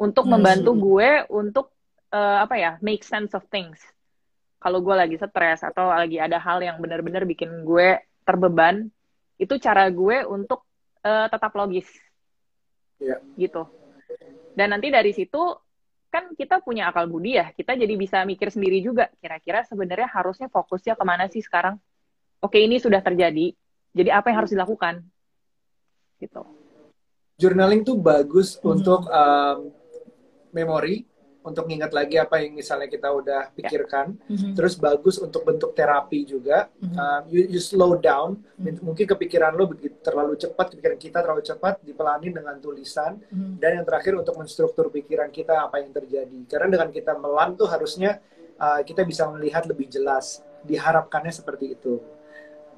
untuk 0.00 0.24
hmm. 0.24 0.32
membantu 0.32 0.72
gue 0.72 1.08
untuk 1.28 1.66
uh, 2.16 2.40
apa 2.40 2.56
ya, 2.56 2.72
make 2.80 3.04
sense 3.04 3.36
of 3.36 3.44
things. 3.52 3.76
Kalau 4.56 4.80
gue 4.80 4.96
lagi 4.96 5.20
stres 5.20 5.60
atau 5.60 5.92
lagi 5.92 6.16
ada 6.16 6.40
hal 6.40 6.64
yang 6.64 6.80
benar-benar 6.80 7.28
bikin 7.28 7.60
gue 7.60 8.00
terbeban, 8.24 8.88
itu 9.36 9.60
cara 9.60 9.84
gue 9.92 10.24
untuk 10.24 10.64
uh, 11.04 11.28
tetap 11.28 11.52
logis 11.52 11.84
yeah. 13.00 13.20
gitu 13.36 13.64
dan 14.56 14.72
nanti 14.72 14.88
dari 14.88 15.12
situ 15.12 15.40
kan 16.08 16.32
kita 16.32 16.64
punya 16.64 16.88
akal 16.88 17.04
budi 17.12 17.36
ya, 17.36 17.52
kita 17.52 17.76
jadi 17.76 17.92
bisa 17.92 18.24
mikir 18.24 18.48
sendiri 18.48 18.80
juga. 18.80 19.12
Kira-kira 19.20 19.60
sebenarnya 19.68 20.08
harusnya 20.08 20.48
fokusnya 20.48 20.96
ke 20.96 21.04
mana 21.04 21.28
sih 21.28 21.44
sekarang? 21.44 21.76
Oke, 22.40 22.56
ini 22.56 22.80
sudah 22.80 23.04
terjadi. 23.04 23.52
Jadi 23.92 24.08
apa 24.08 24.32
yang 24.32 24.40
harus 24.40 24.52
dilakukan? 24.56 25.04
Gitu. 26.16 26.40
Journaling 27.36 27.84
tuh 27.84 28.00
bagus 28.00 28.56
hmm. 28.56 28.64
untuk 28.64 29.04
um, 29.12 29.68
memori, 30.56 31.04
untuk 31.46 31.70
ngingat 31.70 31.94
lagi 31.94 32.18
apa 32.18 32.42
yang 32.42 32.58
misalnya 32.58 32.90
kita 32.90 33.06
udah 33.06 33.40
ya. 33.48 33.54
pikirkan. 33.54 34.18
Yeah. 34.26 34.34
Mm-hmm. 34.34 34.52
Terus 34.58 34.74
bagus 34.74 35.16
untuk 35.22 35.46
bentuk 35.46 35.78
terapi 35.78 36.26
juga. 36.26 36.66
Mm-hmm. 36.82 36.98
Um, 36.98 37.22
you, 37.30 37.42
you 37.54 37.60
slow 37.62 37.94
down. 37.94 38.42
Mm-hmm. 38.58 38.82
Mungkin 38.82 39.06
kepikiran 39.14 39.54
lo 39.54 39.70
begitu 39.70 39.94
terlalu 40.02 40.34
cepat, 40.34 40.74
pikiran 40.74 40.98
kita 40.98 41.18
terlalu 41.22 41.46
cepat, 41.46 41.78
dipelanin 41.86 42.34
dengan 42.34 42.58
tulisan. 42.58 43.22
Mm-hmm. 43.30 43.62
Dan 43.62 43.70
yang 43.78 43.86
terakhir 43.86 44.12
untuk 44.18 44.34
menstruktur 44.34 44.90
pikiran 44.90 45.30
kita 45.30 45.70
apa 45.70 45.78
yang 45.78 45.94
terjadi. 45.94 46.40
Karena 46.50 46.66
dengan 46.74 46.88
kita 46.90 47.14
melan 47.14 47.54
tuh 47.54 47.70
harusnya 47.70 48.18
uh, 48.58 48.82
kita 48.82 49.06
bisa 49.06 49.30
melihat 49.30 49.62
lebih 49.70 49.86
jelas. 49.86 50.42
Diharapkannya 50.66 51.30
seperti 51.30 51.78
itu. 51.78 52.02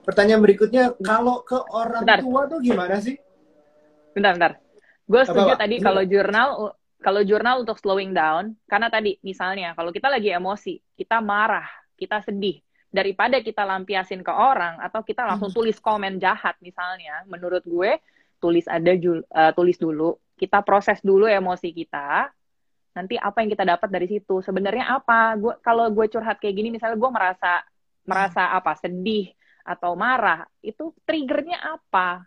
Pertanyaan 0.05 0.41
berikutnya, 0.45 0.93
kalau 1.01 1.41
ke 1.45 1.57
orang 1.73 2.05
bentar. 2.05 2.21
tua 2.21 2.43
tuh 2.49 2.61
gimana 2.61 2.97
sih? 3.01 3.17
Bentar, 4.13 4.37
bentar. 4.37 4.53
Gue 5.09 5.25
setuju 5.25 5.57
apa, 5.57 5.65
tadi 5.65 5.77
kalau 5.81 6.05
jurnal 6.05 6.49
kalau 6.99 7.23
jurnal 7.23 7.62
untuk 7.62 7.78
slowing 7.78 8.11
down, 8.11 8.59
karena 8.67 8.90
tadi 8.90 9.19
misalnya 9.23 9.75
kalau 9.78 9.95
kita 9.95 10.11
lagi 10.11 10.35
emosi, 10.35 10.83
kita 10.99 11.23
marah, 11.23 11.67
kita 11.95 12.23
sedih, 12.26 12.59
daripada 12.88 13.38
kita 13.38 13.62
lampiasin 13.62 14.25
ke 14.25 14.33
orang 14.33 14.81
atau 14.81 15.05
kita 15.05 15.23
langsung 15.23 15.52
hmm. 15.52 15.59
tulis 15.59 15.78
komen 15.78 16.19
jahat 16.19 16.57
misalnya, 16.59 17.23
menurut 17.28 17.62
gue 17.62 18.00
tulis 18.43 18.64
ada 18.67 18.93
uh, 18.95 19.52
tulis 19.55 19.76
dulu, 19.76 20.19
kita 20.38 20.62
proses 20.67 20.99
dulu 21.05 21.26
emosi 21.28 21.71
kita, 21.75 22.31
nanti 22.97 23.14
apa 23.14 23.45
yang 23.45 23.50
kita 23.52 23.64
dapat 23.67 23.88
dari 23.93 24.07
situ, 24.11 24.43
sebenarnya 24.43 24.90
apa? 24.90 25.38
Gue 25.38 25.55
kalau 25.62 25.87
gue 25.93 26.07
curhat 26.11 26.43
kayak 26.43 26.55
gini, 26.55 26.75
misalnya 26.75 26.99
gue 26.99 27.11
merasa 27.12 27.62
merasa 28.09 28.57
apa 28.57 28.73
sedih 28.75 29.31
atau 29.62 29.93
marah, 29.95 30.49
itu 30.64 30.90
triggernya 31.05 31.61
apa? 31.61 32.25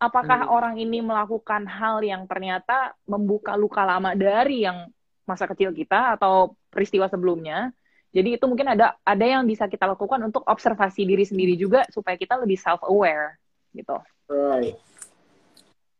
Apakah 0.00 0.48
hmm. 0.48 0.56
orang 0.56 0.74
ini 0.80 1.04
melakukan 1.04 1.68
hal 1.68 2.00
yang 2.00 2.24
ternyata 2.24 2.96
membuka 3.04 3.52
luka 3.54 3.84
lama 3.84 4.16
dari 4.16 4.64
yang 4.64 4.88
masa 5.28 5.44
kecil 5.44 5.76
kita 5.76 6.16
atau 6.16 6.56
peristiwa 6.72 7.06
sebelumnya. 7.06 7.70
Jadi 8.10 8.34
itu 8.34 8.44
mungkin 8.50 8.74
ada 8.74 8.98
ada 9.06 9.22
yang 9.22 9.46
bisa 9.46 9.70
kita 9.70 9.86
lakukan 9.86 10.18
untuk 10.26 10.42
observasi 10.42 11.06
diri 11.06 11.22
sendiri 11.22 11.54
juga 11.54 11.86
supaya 11.94 12.18
kita 12.18 12.34
lebih 12.42 12.58
self 12.58 12.82
aware 12.82 13.38
gitu. 13.70 13.94
Right. 14.26 14.74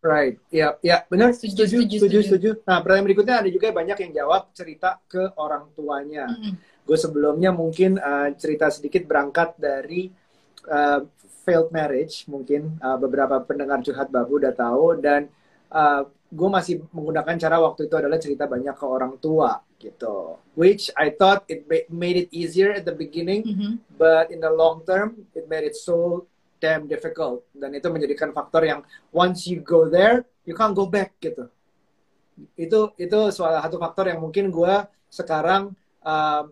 Right. 0.01 0.41
Ya, 0.49 0.81
ya 0.81 1.05
benar 1.07 1.37
setuju 1.37 1.69
setuju, 1.69 1.97
setuju, 2.01 2.19
setuju. 2.25 2.51
Nah, 2.65 2.81
pertanyaan 2.81 3.07
berikutnya 3.07 3.37
ada 3.45 3.51
juga 3.53 3.69
banyak 3.69 3.99
yang 4.01 4.13
jawab 4.25 4.49
cerita 4.57 4.97
ke 5.05 5.37
orang 5.37 5.71
tuanya. 5.77 6.25
Mm. 6.25 6.57
Gue 6.89 6.97
sebelumnya 6.97 7.53
mungkin 7.53 8.01
uh, 8.01 8.33
cerita 8.35 8.73
sedikit 8.73 9.05
berangkat 9.05 9.61
dari 9.61 10.09
uh, 10.69 11.07
failed 11.47 11.73
marriage 11.73 12.29
mungkin 12.29 12.77
uh, 12.85 13.01
beberapa 13.01 13.41
pendengar 13.43 13.81
curhat 13.81 14.13
babu 14.13 14.37
udah 14.39 14.53
tahu 14.53 15.01
dan 15.01 15.31
uh, 15.73 16.05
gue 16.31 16.49
masih 16.49 16.87
menggunakan 16.95 17.35
cara 17.41 17.59
waktu 17.59 17.91
itu 17.91 17.95
adalah 17.99 18.19
cerita 18.23 18.47
banyak 18.47 18.77
ke 18.77 18.87
orang 18.87 19.19
tua 19.19 19.59
gitu 19.81 20.39
which 20.55 20.93
I 20.95 21.11
thought 21.11 21.43
it 21.51 21.67
made 21.91 22.17
it 22.21 22.29
easier 22.31 22.71
at 22.71 22.87
the 22.87 22.95
beginning 22.95 23.43
mm 23.43 23.55
-hmm. 23.57 23.73
but 23.99 24.31
in 24.31 24.39
the 24.39 24.53
long 24.53 24.87
term 24.87 25.27
it 25.35 25.51
made 25.51 25.67
it 25.67 25.75
so 25.75 26.29
damn 26.61 26.87
difficult 26.87 27.43
dan 27.57 27.75
itu 27.75 27.89
menjadikan 27.89 28.31
faktor 28.31 28.63
yang 28.63 28.85
once 29.11 29.49
you 29.49 29.65
go 29.65 29.89
there 29.89 30.23
you 30.47 30.55
can't 30.55 30.77
go 30.77 30.87
back 30.87 31.17
gitu 31.19 31.49
itu 32.55 32.95
itu 33.01 33.19
salah 33.35 33.65
satu 33.65 33.81
faktor 33.81 34.13
yang 34.13 34.21
mungkin 34.23 34.53
gue 34.53 34.75
sekarang 35.11 35.75
uh, 36.05 36.47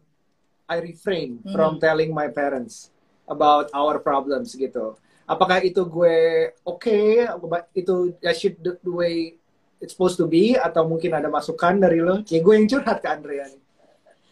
I 0.69 0.77
refrain 0.83 1.39
mm 1.39 1.45
-hmm. 1.45 1.53
from 1.55 1.79
telling 1.79 2.11
my 2.11 2.27
parents 2.33 2.91
about 3.29 3.69
our 3.77 4.01
problems 4.01 4.57
gitu. 4.57 4.97
Apakah 5.29 5.61
itu 5.61 5.85
gue 5.85 6.51
oke, 6.65 6.89
okay, 6.89 7.29
itu 7.77 8.17
ya 8.25 8.33
should 8.33 8.57
the, 8.65 8.81
the 8.81 8.89
way 8.89 9.37
it's 9.77 9.93
supposed 9.93 10.17
to 10.17 10.25
be 10.25 10.57
atau 10.57 10.89
mungkin 10.89 11.13
ada 11.13 11.29
masukan 11.29 11.77
dari 11.77 12.01
lo? 12.01 12.25
Ya 12.27 12.41
gue 12.41 12.55
yang 12.57 12.65
curhat 12.65 13.05
ke 13.05 13.09
Andrea 13.13 13.45
nih. 13.45 13.63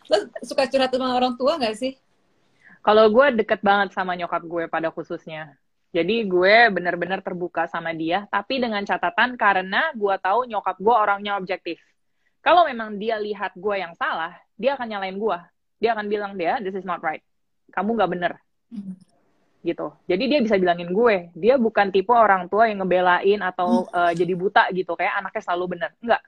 Lo 0.08 0.16
suka 0.40 0.64
curhat 0.64 0.88
sama 0.96 1.12
orang 1.12 1.36
tua 1.36 1.60
gak 1.60 1.76
sih? 1.76 2.00
Kalau 2.80 3.12
gue 3.12 3.44
deket 3.44 3.60
banget 3.60 3.92
sama 3.92 4.16
nyokap 4.16 4.40
gue 4.48 4.64
pada 4.72 4.88
khususnya. 4.88 5.52
Jadi 5.92 6.24
gue 6.24 6.56
benar-benar 6.72 7.20
terbuka 7.20 7.68
sama 7.68 7.92
dia, 7.92 8.24
tapi 8.32 8.60
dengan 8.60 8.80
catatan 8.84 9.36
karena 9.36 9.92
gue 9.92 10.14
tahu 10.20 10.48
nyokap 10.48 10.76
gue 10.80 10.94
orangnya 10.96 11.36
objektif. 11.36 11.76
Kalau 12.40 12.64
memang 12.64 12.96
dia 12.96 13.20
lihat 13.20 13.52
gue 13.58 13.76
yang 13.76 13.92
salah, 13.98 14.32
dia 14.56 14.78
akan 14.78 14.86
nyalain 14.86 15.18
gue. 15.18 15.38
Dia 15.82 15.92
akan 15.92 16.06
bilang 16.08 16.32
dia, 16.40 16.56
this 16.62 16.78
is 16.78 16.86
not 16.88 17.04
right. 17.04 17.20
Kamu 17.74 17.98
nggak 17.98 18.12
bener 18.12 18.32
gitu. 19.66 19.90
Jadi 20.06 20.24
dia 20.30 20.38
bisa 20.38 20.54
bilangin 20.54 20.94
gue 20.94 21.34
dia 21.34 21.58
bukan 21.58 21.90
tipe 21.90 22.14
orang 22.14 22.46
tua 22.46 22.70
yang 22.70 22.86
ngebelain 22.86 23.42
atau 23.42 23.90
uh, 23.90 24.14
jadi 24.14 24.32
buta 24.38 24.70
gitu 24.70 24.94
kayak 24.94 25.18
anaknya 25.18 25.42
selalu 25.42 25.64
benar 25.74 25.90
enggak. 25.98 26.22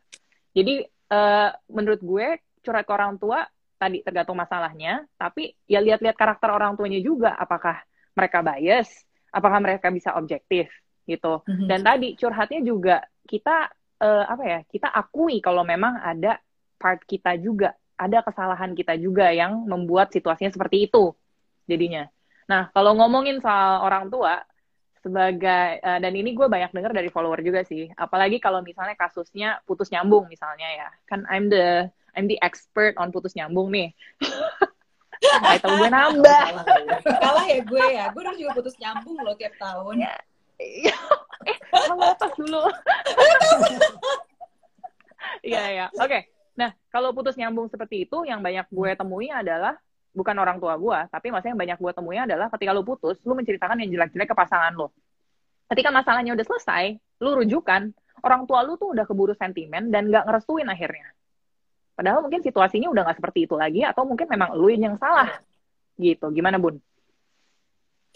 Jadi 0.58 0.74
uh, 1.14 1.50
menurut 1.70 2.00
gue 2.02 2.26
curhat 2.66 2.82
ke 2.82 2.92
orang 2.92 3.14
tua 3.16 3.46
tadi 3.78 4.02
tergantung 4.02 4.34
masalahnya 4.34 5.06
tapi 5.14 5.54
ya 5.70 5.78
lihat-lihat 5.78 6.18
karakter 6.18 6.50
orang 6.50 6.74
tuanya 6.74 6.98
juga. 6.98 7.38
Apakah 7.38 7.78
mereka 8.18 8.42
bias? 8.42 9.06
Apakah 9.30 9.62
mereka 9.62 9.94
bisa 9.94 10.18
objektif? 10.18 10.66
Gitu. 11.08 11.40
Mm-hmm. 11.40 11.68
dan 11.72 11.80
tadi 11.80 12.08
curhatnya 12.20 12.60
juga 12.60 13.00
kita 13.24 13.72
uh, 13.96 14.24
apa 14.28 14.44
ya 14.44 14.60
kita 14.68 14.92
akui 14.92 15.40
kalau 15.40 15.64
memang 15.64 15.96
ada 16.04 16.36
part 16.76 17.00
kita 17.08 17.32
juga 17.40 17.72
ada 17.96 18.20
kesalahan 18.20 18.76
kita 18.76 18.92
juga 19.00 19.32
yang 19.32 19.64
membuat 19.64 20.12
situasinya 20.12 20.52
seperti 20.52 20.84
itu 20.84 21.16
jadinya 21.64 22.12
Nah, 22.48 22.72
kalau 22.72 22.96
ngomongin 22.96 23.44
soal 23.44 23.84
orang 23.84 24.08
tua, 24.08 24.40
sebagai 24.98 25.78
uh, 25.80 25.98
dan 26.02 26.12
ini 26.12 26.34
gue 26.34 26.46
banyak 26.50 26.74
dengar 26.74 26.92
dari 26.92 27.08
follower 27.08 27.40
juga 27.40 27.62
sih. 27.62 27.88
Apalagi 27.94 28.42
kalau 28.42 28.60
misalnya 28.60 28.98
kasusnya 28.98 29.62
putus 29.64 29.88
nyambung 29.94 30.26
misalnya 30.26 30.68
ya. 30.68 30.88
Kan 31.06 31.24
I'm 31.30 31.48
the 31.48 31.88
I'm 32.18 32.26
the 32.26 32.40
expert 32.42 32.98
on 32.98 33.14
putus 33.14 33.32
nyambung 33.38 33.70
nih. 33.70 33.94
Title 35.18 35.74
gue 35.82 35.90
nambah. 35.90 36.44
Kalah 37.04 37.46
ya 37.46 37.60
gue. 37.62 37.86
Ya 37.94 38.04
gue 38.10 38.22
dulu 38.22 38.36
juga 38.36 38.52
putus 38.58 38.74
nyambung 38.78 39.16
loh 39.22 39.34
tiap 39.38 39.54
tahun. 39.56 40.02
Ya 40.02 40.14
eh 41.46 41.58
kamu 41.70 42.18
pas 42.18 42.32
dulu. 42.34 42.62
Iya 45.46 45.62
ya 45.70 45.86
oke. 45.94 46.26
Nah 46.58 46.74
kalau 46.90 47.14
putus 47.14 47.38
nyambung 47.38 47.70
seperti 47.70 48.04
itu 48.04 48.26
yang 48.26 48.42
banyak 48.42 48.66
gue 48.66 48.90
temui 48.98 49.30
adalah 49.30 49.78
bukan 50.12 50.36
orang 50.38 50.58
tua 50.58 50.74
gue, 50.74 50.98
tapi 51.12 51.30
maksudnya 51.30 51.52
yang 51.54 51.62
banyak 51.62 51.78
gue 51.78 51.92
temui 51.94 52.18
adalah 52.18 52.46
ketika 52.52 52.70
lu 52.74 52.82
putus, 52.82 53.16
lu 53.22 53.32
menceritakan 53.36 53.76
yang 53.84 53.90
jelek-jelek 53.94 54.28
ke 54.32 54.36
pasangan 54.36 54.72
lu. 54.74 54.88
Ketika 55.68 55.92
masalahnya 55.92 56.32
udah 56.32 56.46
selesai, 56.48 56.84
lu 57.20 57.30
rujukan, 57.38 57.92
orang 58.24 58.42
tua 58.48 58.64
lu 58.64 58.80
tuh 58.80 58.96
udah 58.96 59.04
keburu 59.04 59.36
sentimen 59.36 59.92
dan 59.92 60.08
gak 60.08 60.24
ngerestuin 60.26 60.66
akhirnya. 60.66 61.12
Padahal 61.92 62.24
mungkin 62.24 62.40
situasinya 62.40 62.88
udah 62.88 63.02
gak 63.12 63.18
seperti 63.20 63.44
itu 63.44 63.54
lagi, 63.54 63.84
atau 63.84 64.08
mungkin 64.08 64.26
memang 64.26 64.56
lu 64.56 64.72
yang 64.72 64.96
salah. 64.96 65.38
Gitu, 65.98 66.24
gimana 66.32 66.56
Bun? 66.56 66.80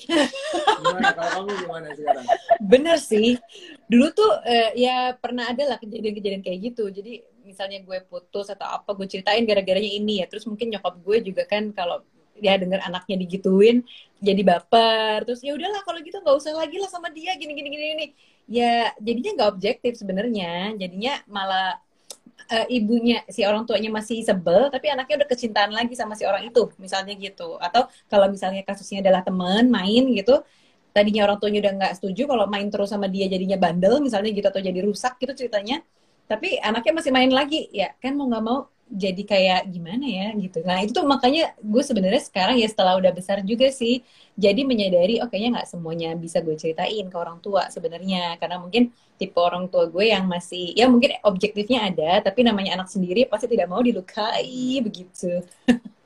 gimana 0.83 1.09
kalau 1.15 1.31
kamu 1.45 1.51
gimana 1.63 1.89
sekarang? 1.95 2.25
Bener 2.59 2.97
sih. 2.99 3.39
Dulu 3.87 4.07
tuh 4.11 4.33
uh, 4.43 4.71
ya 4.75 5.15
pernah 5.15 5.53
ada 5.53 5.75
lah 5.75 5.79
kejadian-kejadian 5.79 6.43
kayak 6.43 6.73
gitu. 6.73 6.89
Jadi 6.91 7.23
misalnya 7.53 7.79
gue 7.85 7.99
putus 8.09 8.49
atau 8.49 8.65
apa 8.65 8.97
gue 8.97 9.07
ceritain 9.07 9.45
gara-garanya 9.45 9.93
ini 9.93 10.25
ya. 10.25 10.27
Terus 10.27 10.49
mungkin 10.49 10.73
nyokap 10.73 10.95
gue 11.05 11.17
juga 11.21 11.43
kan 11.45 11.69
kalau 11.77 12.01
dia 12.41 12.57
denger 12.57 12.81
anaknya 12.83 13.17
digituin 13.21 13.85
jadi 14.19 14.43
baper. 14.43 15.29
Terus 15.29 15.41
ya 15.45 15.53
udahlah 15.53 15.85
kalau 15.85 16.01
gitu 16.01 16.17
nggak 16.25 16.37
usah 16.41 16.53
lagi 16.57 16.77
lah 16.81 16.89
sama 16.89 17.13
dia 17.13 17.37
gini 17.37 17.53
gini 17.53 17.69
gini 17.69 17.85
gini. 17.93 18.07
Ya 18.49 18.91
jadinya 18.99 19.31
nggak 19.37 19.51
objektif 19.53 19.93
sebenarnya. 20.01 20.73
Jadinya 20.81 21.21
malah 21.29 21.77
uh, 22.49 22.67
ibunya 22.73 23.21
si 23.29 23.45
orang 23.45 23.69
tuanya 23.69 23.93
masih 23.93 24.25
sebel 24.25 24.73
tapi 24.73 24.89
anaknya 24.89 25.23
udah 25.23 25.29
kecintaan 25.29 25.71
lagi 25.77 25.95
sama 25.95 26.17
si 26.17 26.25
orang 26.25 26.49
itu 26.49 26.73
misalnya 26.81 27.13
gitu. 27.21 27.61
Atau 27.61 27.87
kalau 28.09 28.27
misalnya 28.33 28.65
kasusnya 28.65 29.05
adalah 29.05 29.21
teman 29.21 29.69
main 29.69 30.09
gitu 30.17 30.41
tadinya 30.93 31.25
orang 31.27 31.41
tuanya 31.41 31.59
udah 31.65 31.73
nggak 31.81 31.93
setuju 31.99 32.23
kalau 32.29 32.45
main 32.47 32.69
terus 32.69 32.93
sama 32.93 33.09
dia 33.09 33.27
jadinya 33.27 33.57
bandel 33.57 33.99
misalnya 34.05 34.31
gitu 34.31 34.47
atau 34.53 34.61
jadi 34.61 34.81
rusak 34.85 35.17
gitu 35.19 35.33
ceritanya 35.33 35.81
tapi 36.31 36.59
anaknya 36.63 36.93
masih 36.97 37.13
main 37.13 37.33
lagi 37.33 37.69
ya 37.73 37.93
kan 37.99 38.17
mau 38.17 38.29
nggak 38.31 38.45
mau 38.45 38.73
jadi 38.93 39.23
kayak 39.25 39.61
gimana 39.73 40.05
ya 40.05 40.27
gitu. 40.37 40.61
Nah 40.69 40.85
itu 40.85 40.93
tuh 40.93 41.09
makanya 41.09 41.57
gue 41.57 41.81
sebenarnya 41.81 42.21
sekarang 42.21 42.61
ya 42.61 42.69
setelah 42.69 43.01
udah 43.01 43.09
besar 43.17 43.41
juga 43.41 43.73
sih 43.73 44.05
jadi 44.37 44.69
menyadari 44.69 45.17
oh 45.25 45.29
kayaknya 45.33 45.61
nggak 45.61 45.69
semuanya 45.73 46.13
bisa 46.13 46.45
gue 46.45 46.53
ceritain 46.61 47.09
ke 47.09 47.17
orang 47.17 47.41
tua 47.41 47.73
sebenarnya 47.73 48.37
karena 48.37 48.61
mungkin 48.61 48.93
tipe 49.17 49.41
orang 49.41 49.73
tua 49.73 49.89
gue 49.89 50.13
yang 50.13 50.29
masih 50.29 50.77
ya 50.77 50.93
mungkin 50.93 51.17
objektifnya 51.25 51.89
ada 51.89 52.21
tapi 52.21 52.45
namanya 52.45 52.77
anak 52.77 52.93
sendiri 52.93 53.25
pasti 53.25 53.49
tidak 53.49 53.73
mau 53.73 53.81
dilukai 53.81 54.85
begitu. 54.85 55.41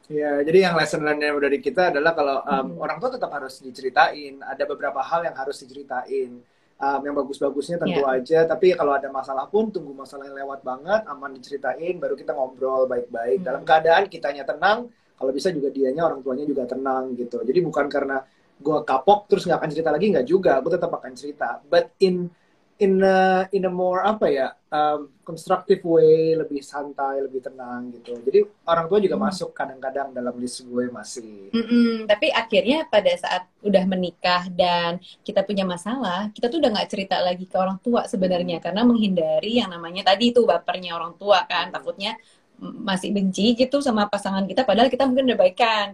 Ya, 0.07 0.38
jadi 0.38 0.70
yang 0.70 0.79
lesson 0.79 1.02
learn 1.02 1.18
yang 1.18 1.35
dari 1.42 1.59
kita 1.59 1.90
adalah 1.90 2.14
kalau 2.14 2.38
um, 2.46 2.79
hmm. 2.79 2.79
orang 2.79 3.02
tua 3.02 3.11
tetap 3.18 3.26
harus 3.35 3.59
diceritain, 3.59 4.38
ada 4.38 4.62
beberapa 4.62 5.02
hal 5.02 5.26
yang 5.26 5.35
harus 5.35 5.59
diceritain 5.59 6.46
um, 6.76 7.00
yang 7.00 7.14
bagus-bagusnya 7.16 7.76
tentu 7.80 8.00
Yeah. 8.04 8.16
aja. 8.20 8.38
Tapi 8.44 8.76
kalau 8.76 8.92
ada 8.96 9.08
masalah 9.08 9.48
pun 9.48 9.72
tunggu 9.72 9.92
masalah 9.96 10.28
yang 10.28 10.36
lewat 10.36 10.60
banget 10.60 11.00
aman 11.08 11.30
diceritain 11.36 11.96
baru 11.96 12.14
kita 12.14 12.36
ngobrol 12.36 12.84
baik-baik. 12.88 13.40
Hmm. 13.42 13.46
dalam 13.46 13.62
keadaan 13.64 14.04
kitanya 14.12 14.44
tenang 14.44 14.88
kalau 15.16 15.32
bisa 15.32 15.48
juga 15.48 15.72
dianya 15.72 16.04
orang 16.04 16.20
tuanya 16.20 16.44
juga 16.44 16.68
tenang 16.68 17.16
gitu. 17.16 17.40
Jadi 17.40 17.58
bukan 17.64 17.88
karena 17.88 18.20
gue 18.56 18.78
kapok 18.88 19.28
terus 19.28 19.44
nggak 19.48 19.58
akan 19.60 19.70
cerita 19.72 19.90
lagi 19.92 20.06
nggak 20.12 20.26
juga. 20.28 20.52
Gue 20.60 20.72
tetap 20.76 20.92
akan 20.92 21.12
cerita. 21.16 21.60
But 21.64 21.96
in 22.00 22.28
in 22.76 23.00
a, 23.00 23.48
in 23.56 23.64
a 23.64 23.72
more 23.72 24.04
apa 24.04 24.26
ya 24.28 24.48
um, 24.68 25.08
constructive 25.24 25.80
way 25.84 26.36
lebih 26.36 26.60
santai 26.60 27.24
lebih 27.24 27.40
tenang 27.40 27.88
gitu. 27.96 28.20
Jadi 28.20 28.40
orang 28.68 28.86
tua 28.90 28.98
juga 29.00 29.16
Hmm. 29.16 29.24
masuk 29.28 29.50
kadang-kadang 29.56 30.12
dalam 30.12 30.36
list 30.36 30.60
gue 30.68 30.84
masih. 30.92 31.56
Mm-mm, 31.56 32.04
tapi 32.10 32.28
akhirnya 32.28 32.84
pada 32.92 33.12
saat 33.16 33.48
udah 33.64 33.84
menikah 33.88 34.42
dan 34.52 35.00
kita 35.24 35.40
punya 35.48 35.64
masalah, 35.64 36.28
kita 36.36 36.52
tuh 36.52 36.58
udah 36.60 36.70
nggak 36.74 36.90
cerita 36.92 37.16
lagi 37.24 37.48
ke 37.48 37.56
orang 37.56 37.78
tua 37.80 38.04
sebenarnya. 38.04 38.60
Karena 38.60 38.84
menghindari 38.84 39.56
yang 39.62 39.72
namanya 39.72 40.12
tadi 40.12 40.36
itu 40.36 40.44
bapernya 40.44 40.92
orang 40.98 41.16
tua 41.16 41.48
kan, 41.48 41.72
takutnya 41.72 42.20
mm, 42.60 42.84
masih 42.84 43.10
benci 43.16 43.56
gitu 43.56 43.80
sama 43.80 44.04
pasangan 44.12 44.44
kita 44.44 44.68
padahal 44.68 44.92
kita 44.92 45.08
mungkin 45.08 45.32
udah 45.32 45.38
baikan. 45.40 45.86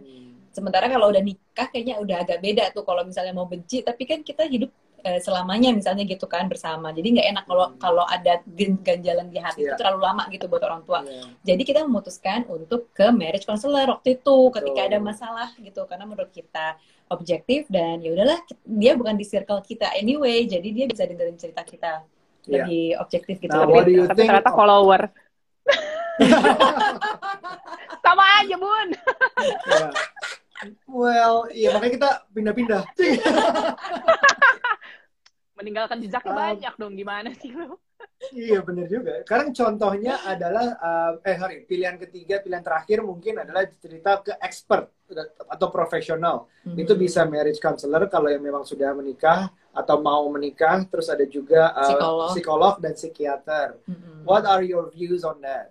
Sementara 0.53 0.85
kalau 0.93 1.09
udah 1.09 1.23
nikah 1.25 1.67
kayaknya 1.73 1.97
udah 2.05 2.17
agak 2.29 2.39
beda 2.45 2.65
tuh 2.77 2.85
kalau 2.85 3.03
misalnya 3.09 3.33
mau 3.33 3.49
benci, 3.49 3.81
tapi 3.81 4.05
kan 4.05 4.21
kita 4.21 4.45
hidup 4.45 4.69
eh, 5.03 5.19
selamanya 5.19 5.71
misalnya 5.71 6.03
gitu 6.03 6.25
kan 6.25 6.47
bersama. 6.47 6.91
Jadi 6.91 7.19
nggak 7.19 7.29
enak 7.33 7.45
kalau 7.45 7.67
kalau 7.77 8.05
ada 8.07 8.39
ganjalan 8.81 9.27
di 9.29 9.39
hati 9.39 9.63
itu 9.63 9.71
Iya. 9.71 9.79
terlalu 9.79 10.01
lama 10.03 10.23
gitu 10.29 10.47
buat 10.47 10.63
orang 10.63 10.83
tua. 10.83 11.03
Iya. 11.03 11.23
Jadi 11.43 11.63
kita 11.63 11.81
memutuskan 11.83 12.47
untuk 12.47 12.91
ke 12.91 13.11
marriage 13.11 13.43
counselor 13.43 13.87
waktu 13.89 14.17
itu 14.17 14.37
ketika 14.51 14.81
Betul. 14.83 14.91
ada 14.91 14.99
masalah 14.99 15.49
gitu 15.57 15.83
karena 15.85 16.05
menurut 16.05 16.31
kita 16.31 16.79
objektif 17.09 17.69
dan 17.69 18.01
ya 18.01 18.11
udahlah 18.11 18.41
dia 18.63 18.93
bukan 18.95 19.15
di 19.15 19.23
circle 19.23 19.61
kita 19.61 19.93
anyway 19.93 20.43
jadi 20.45 20.65
dia 20.65 20.87
bisa 20.89 21.05
dengerin 21.05 21.37
cerita 21.37 21.63
kita 21.63 22.03
Iya. 22.43 22.67
lebih 22.67 22.85
objektif 22.99 23.37
gitu 23.39 23.55
Nah, 23.55 23.67
Tapi 23.69 23.95
think 24.15 24.27
ternyata 24.27 24.51
of- 24.51 24.59
follower. 24.59 25.03
Sama 28.03 28.25
aja, 28.39 28.57
Bun. 28.59 28.89
Ya. 29.71 29.89
Well, 30.87 31.51
iya 31.51 31.75
makanya 31.75 31.93
kita 31.99 32.11
pindah-pindah. 32.31 32.83
Meninggalkan 35.59 35.99
jejaknya 36.03 36.33
Um, 36.33 36.39
banyak 36.39 36.75
dong. 36.81 36.95
Gimana 36.97 37.29
sih 37.39 37.53
lu? 37.55 37.77
iya 38.35 38.59
bener 38.63 38.91
juga. 38.91 39.23
Sekarang 39.23 39.55
contohnya 39.55 40.19
adalah 40.27 40.75
uh, 40.75 41.13
eh 41.23 41.39
sorry 41.39 41.63
pilihan 41.67 41.95
ketiga 42.03 42.43
pilihan 42.43 42.63
terakhir 42.63 42.99
mungkin 43.03 43.39
adalah 43.39 43.63
cerita 43.79 44.19
ke 44.23 44.35
expert 44.43 44.91
atau 45.47 45.69
profesional. 45.71 46.51
Hmm. 46.67 46.75
Itu 46.75 46.99
bisa 46.99 47.23
marriage 47.27 47.63
counselor 47.63 48.11
kalau 48.11 48.27
yang 48.27 48.43
memang 48.43 48.67
sudah 48.67 48.91
menikah 48.95 49.51
atau 49.71 50.03
mau 50.03 50.27
menikah. 50.35 50.83
Terus 50.91 51.07
ada 51.11 51.23
juga 51.31 51.71
uh, 51.75 51.87
Psikolog. 51.87 52.29
psikolog 52.35 52.75
dan 52.83 52.93
psikiater. 52.99 53.67
Mm-mm. 53.87 54.27
What 54.27 54.47
are 54.51 54.63
your 54.67 54.91
views 54.91 55.23
on 55.23 55.39
that? 55.43 55.71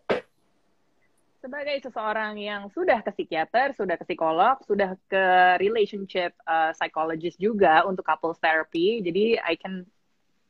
Sebagai 1.41 1.73
seseorang 1.82 2.38
yang 2.38 2.69
sudah 2.69 3.01
ke 3.01 3.10
psikiater, 3.17 3.73
sudah 3.73 3.97
ke 3.97 4.06
psikolog, 4.06 4.62
sudah 4.62 4.93
ke 5.10 5.25
relationship 5.58 6.38
uh, 6.45 6.69
psychologist 6.77 7.41
juga 7.41 7.82
untuk 7.89 8.06
couples 8.06 8.38
therapy. 8.38 9.01
Jadi 9.01 9.41
I 9.41 9.58
can 9.58 9.89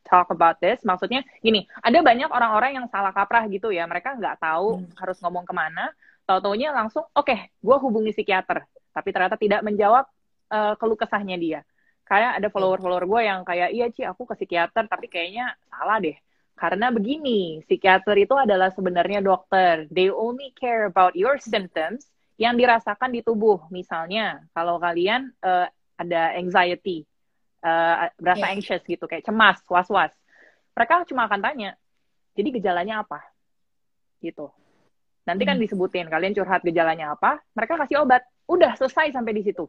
talk 0.04 0.28
about 0.36 0.60
this. 0.60 0.84
Maksudnya 0.84 1.24
gini, 1.40 1.64
ada 1.80 2.04
banyak 2.04 2.28
orang-orang 2.28 2.76
yang 2.76 2.88
salah 2.92 3.16
kaprah 3.16 3.48
gitu 3.48 3.72
ya. 3.72 3.88
Mereka 3.88 4.20
nggak 4.20 4.44
tahu 4.44 4.84
Hmm. 4.84 4.92
harus 5.00 5.18
ngomong 5.24 5.48
ke 5.48 5.54
mana. 5.56 5.96
Tahu-taunya 6.28 6.76
langsung, 6.76 7.08
oke, 7.16 7.36
gue 7.40 7.78
hubungi 7.80 8.12
psikiater. 8.12 8.68
Tapi 8.92 9.10
ternyata 9.16 9.40
tidak 9.40 9.64
menjawab 9.64 10.04
uh, 10.52 10.76
keluh 10.76 11.00
kesahnya 11.00 11.40
dia. 11.40 11.64
Kayak 12.04 12.44
ada 12.44 12.48
follower-follower 12.52 13.08
gue 13.08 13.22
yang 13.24 13.40
kayak, 13.48 13.72
iya 13.72 13.88
Ci, 13.88 14.04
aku 14.04 14.28
ke 14.28 14.36
psikiater, 14.44 14.92
tapi 14.92 15.08
kayaknya 15.08 15.56
salah 15.72 16.04
deh. 16.04 16.20
Karena 16.62 16.94
begini, 16.94 17.66
psikiater 17.66 18.14
itu 18.22 18.38
adalah 18.38 18.70
sebenarnya 18.70 19.18
dokter. 19.18 19.90
They 19.90 20.14
only 20.14 20.54
care 20.54 20.86
about 20.86 21.18
your 21.18 21.42
symptoms 21.42 22.06
yang 22.38 22.54
dirasakan 22.54 23.18
di 23.18 23.26
tubuh. 23.26 23.66
Misalnya, 23.74 24.46
kalau 24.54 24.78
kalian 24.78 25.34
uh, 25.42 25.66
ada 25.98 26.38
anxiety, 26.38 27.02
uh, 27.66 28.14
berasa 28.22 28.46
Yeah. 28.46 28.54
anxious 28.54 28.86
gitu, 28.86 29.10
kayak 29.10 29.26
cemas, 29.26 29.58
was-was. 29.66 30.14
Mereka 30.78 31.10
cuma 31.10 31.26
akan 31.26 31.42
tanya, 31.42 31.74
jadi 32.38 32.62
gejalanya 32.62 33.02
apa? 33.02 33.26
Gitu. 34.22 34.46
Nanti 35.26 35.44
kan 35.50 35.58
Hmm. 35.58 35.66
disebutin, 35.66 36.14
kalian 36.14 36.38
curhat 36.38 36.62
gejalanya 36.62 37.18
apa, 37.18 37.42
mereka 37.58 37.74
kasih 37.82 38.06
obat. 38.06 38.22
Udah 38.46 38.78
selesai 38.78 39.18
sampai 39.18 39.34
di 39.34 39.42
situ. 39.50 39.66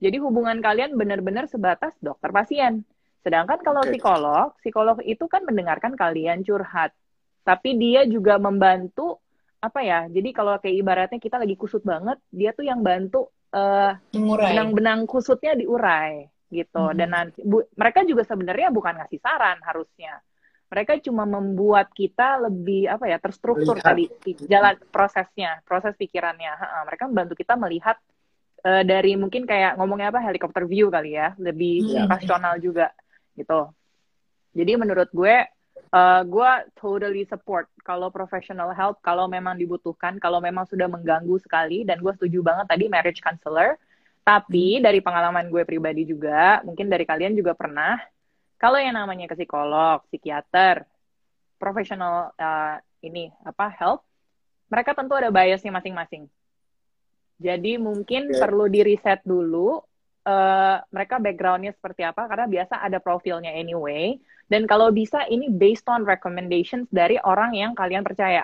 Jadi 0.00 0.16
hubungan 0.20 0.60
kalian 0.60 0.92
benar-benar 0.92 1.48
sebatas 1.48 1.96
dokter 2.04 2.28
pasien. 2.32 2.84
Sedangkan 3.20 3.60
kalau 3.60 3.84
Oke. 3.84 3.92
psikolog, 3.92 4.46
psikolog 4.64 4.96
itu 5.04 5.24
kan 5.28 5.44
mendengarkan 5.44 5.92
kalian 5.92 6.40
curhat. 6.40 6.96
Tapi 7.44 7.76
dia 7.76 8.04
juga 8.08 8.40
membantu 8.40 9.20
apa 9.60 9.84
ya? 9.84 10.08
Jadi 10.08 10.32
kalau 10.32 10.56
kayak 10.56 10.76
ibaratnya 10.76 11.20
kita 11.20 11.36
lagi 11.36 11.56
kusut 11.56 11.84
banget, 11.84 12.16
dia 12.32 12.56
tuh 12.56 12.64
yang 12.64 12.80
bantu 12.80 13.28
eh, 13.50 13.92
mengurai 14.14 14.54
benang-benang 14.54 15.04
kusutnya 15.10 15.58
diurai 15.58 16.22
gitu. 16.48 16.80
Mhm. 16.86 16.96
Dan 16.96 17.08
nanti 17.10 17.40
bu- 17.42 17.66
mereka 17.74 18.06
juga 18.06 18.22
sebenarnya 18.22 18.70
bukan 18.70 18.94
ngasih 19.02 19.20
saran 19.20 19.58
harusnya. 19.66 20.22
Mereka 20.70 21.02
cuma 21.02 21.26
membuat 21.26 21.90
kita 21.90 22.46
lebih 22.46 22.86
apa 22.86 23.10
ya 23.10 23.18
terstruktur 23.18 23.82
Melihat. 23.82 23.90
tadi 23.90 24.04
di- 24.22 24.38
jalan 24.46 24.78
prosesnya, 24.94 25.58
proses 25.66 25.98
pikirannya. 25.98 26.46
Ha-ha, 26.46 26.86
Mereka 26.86 27.10
membantu 27.10 27.34
kita 27.36 27.58
melihat 27.58 27.98
eh, 28.60 28.84
dari 28.86 29.16
mungkin 29.16 29.48
kayak 29.48 29.80
ngomongnya 29.80 30.12
apa 30.14 30.20
helikopter 30.22 30.68
view 30.68 30.92
kali 30.92 31.16
ya, 31.16 31.34
lebih 31.40 31.80
Hmm. 31.90 32.06
rasional 32.06 32.54
juga 32.60 32.92
gitu. 33.40 33.72
Jadi 34.52 34.72
menurut 34.76 35.08
gue, 35.10 35.46
eh, 35.80 36.22
gue 36.26 36.50
totally 36.76 37.24
support 37.24 37.66
kalau 37.82 38.12
professional 38.12 38.70
help 38.76 39.00
kalau 39.00 39.24
memang 39.30 39.56
dibutuhkan, 39.56 40.20
kalau 40.20 40.38
memang 40.38 40.68
sudah 40.68 40.86
mengganggu 40.86 41.40
sekali 41.40 41.82
dan 41.88 42.02
gue 42.04 42.12
setuju 42.14 42.44
banget 42.44 42.66
tadi 42.68 42.84
marriage 42.92 43.24
counselor. 43.24 43.80
Tapi 44.20 44.84
dari 44.84 45.00
pengalaman 45.00 45.48
gue 45.48 45.64
pribadi 45.64 46.04
juga, 46.04 46.60
mungkin 46.62 46.92
dari 46.92 47.08
kalian 47.08 47.32
juga 47.34 47.56
pernah, 47.56 47.96
kalau 48.60 48.76
yang 48.76 48.92
namanya 48.92 49.24
ke 49.32 49.34
psikolog, 49.40 50.04
psikiater, 50.12 50.84
professional 51.56 52.36
eh, 52.36 52.76
ini 53.00 53.32
apa 53.48 53.72
help, 53.72 54.04
mereka 54.68 54.92
tentu 54.92 55.16
ada 55.16 55.32
biasnya 55.32 55.72
masing-masing. 55.72 56.28
Jadi 57.40 57.80
mungkin 57.80 58.28
Oke. 58.28 58.36
perlu 58.36 58.68
di 58.68 58.80
reset 58.84 59.24
dulu 59.24 59.80
eh, 60.24 60.76
mereka 60.92 61.16
backgroundnya 61.20 61.72
seperti 61.72 62.04
apa 62.04 62.26
karena 62.28 62.46
biasa 62.48 62.80
ada 62.80 62.98
profilnya 63.00 63.52
anyway. 63.54 64.18
Dan 64.50 64.66
kalau 64.66 64.90
bisa 64.90 65.24
ini 65.30 65.46
based 65.46 65.86
on 65.86 66.02
recommendations 66.02 66.90
dari 66.90 67.16
orang 67.22 67.54
yang 67.54 67.72
kalian 67.72 68.02
percaya. 68.02 68.42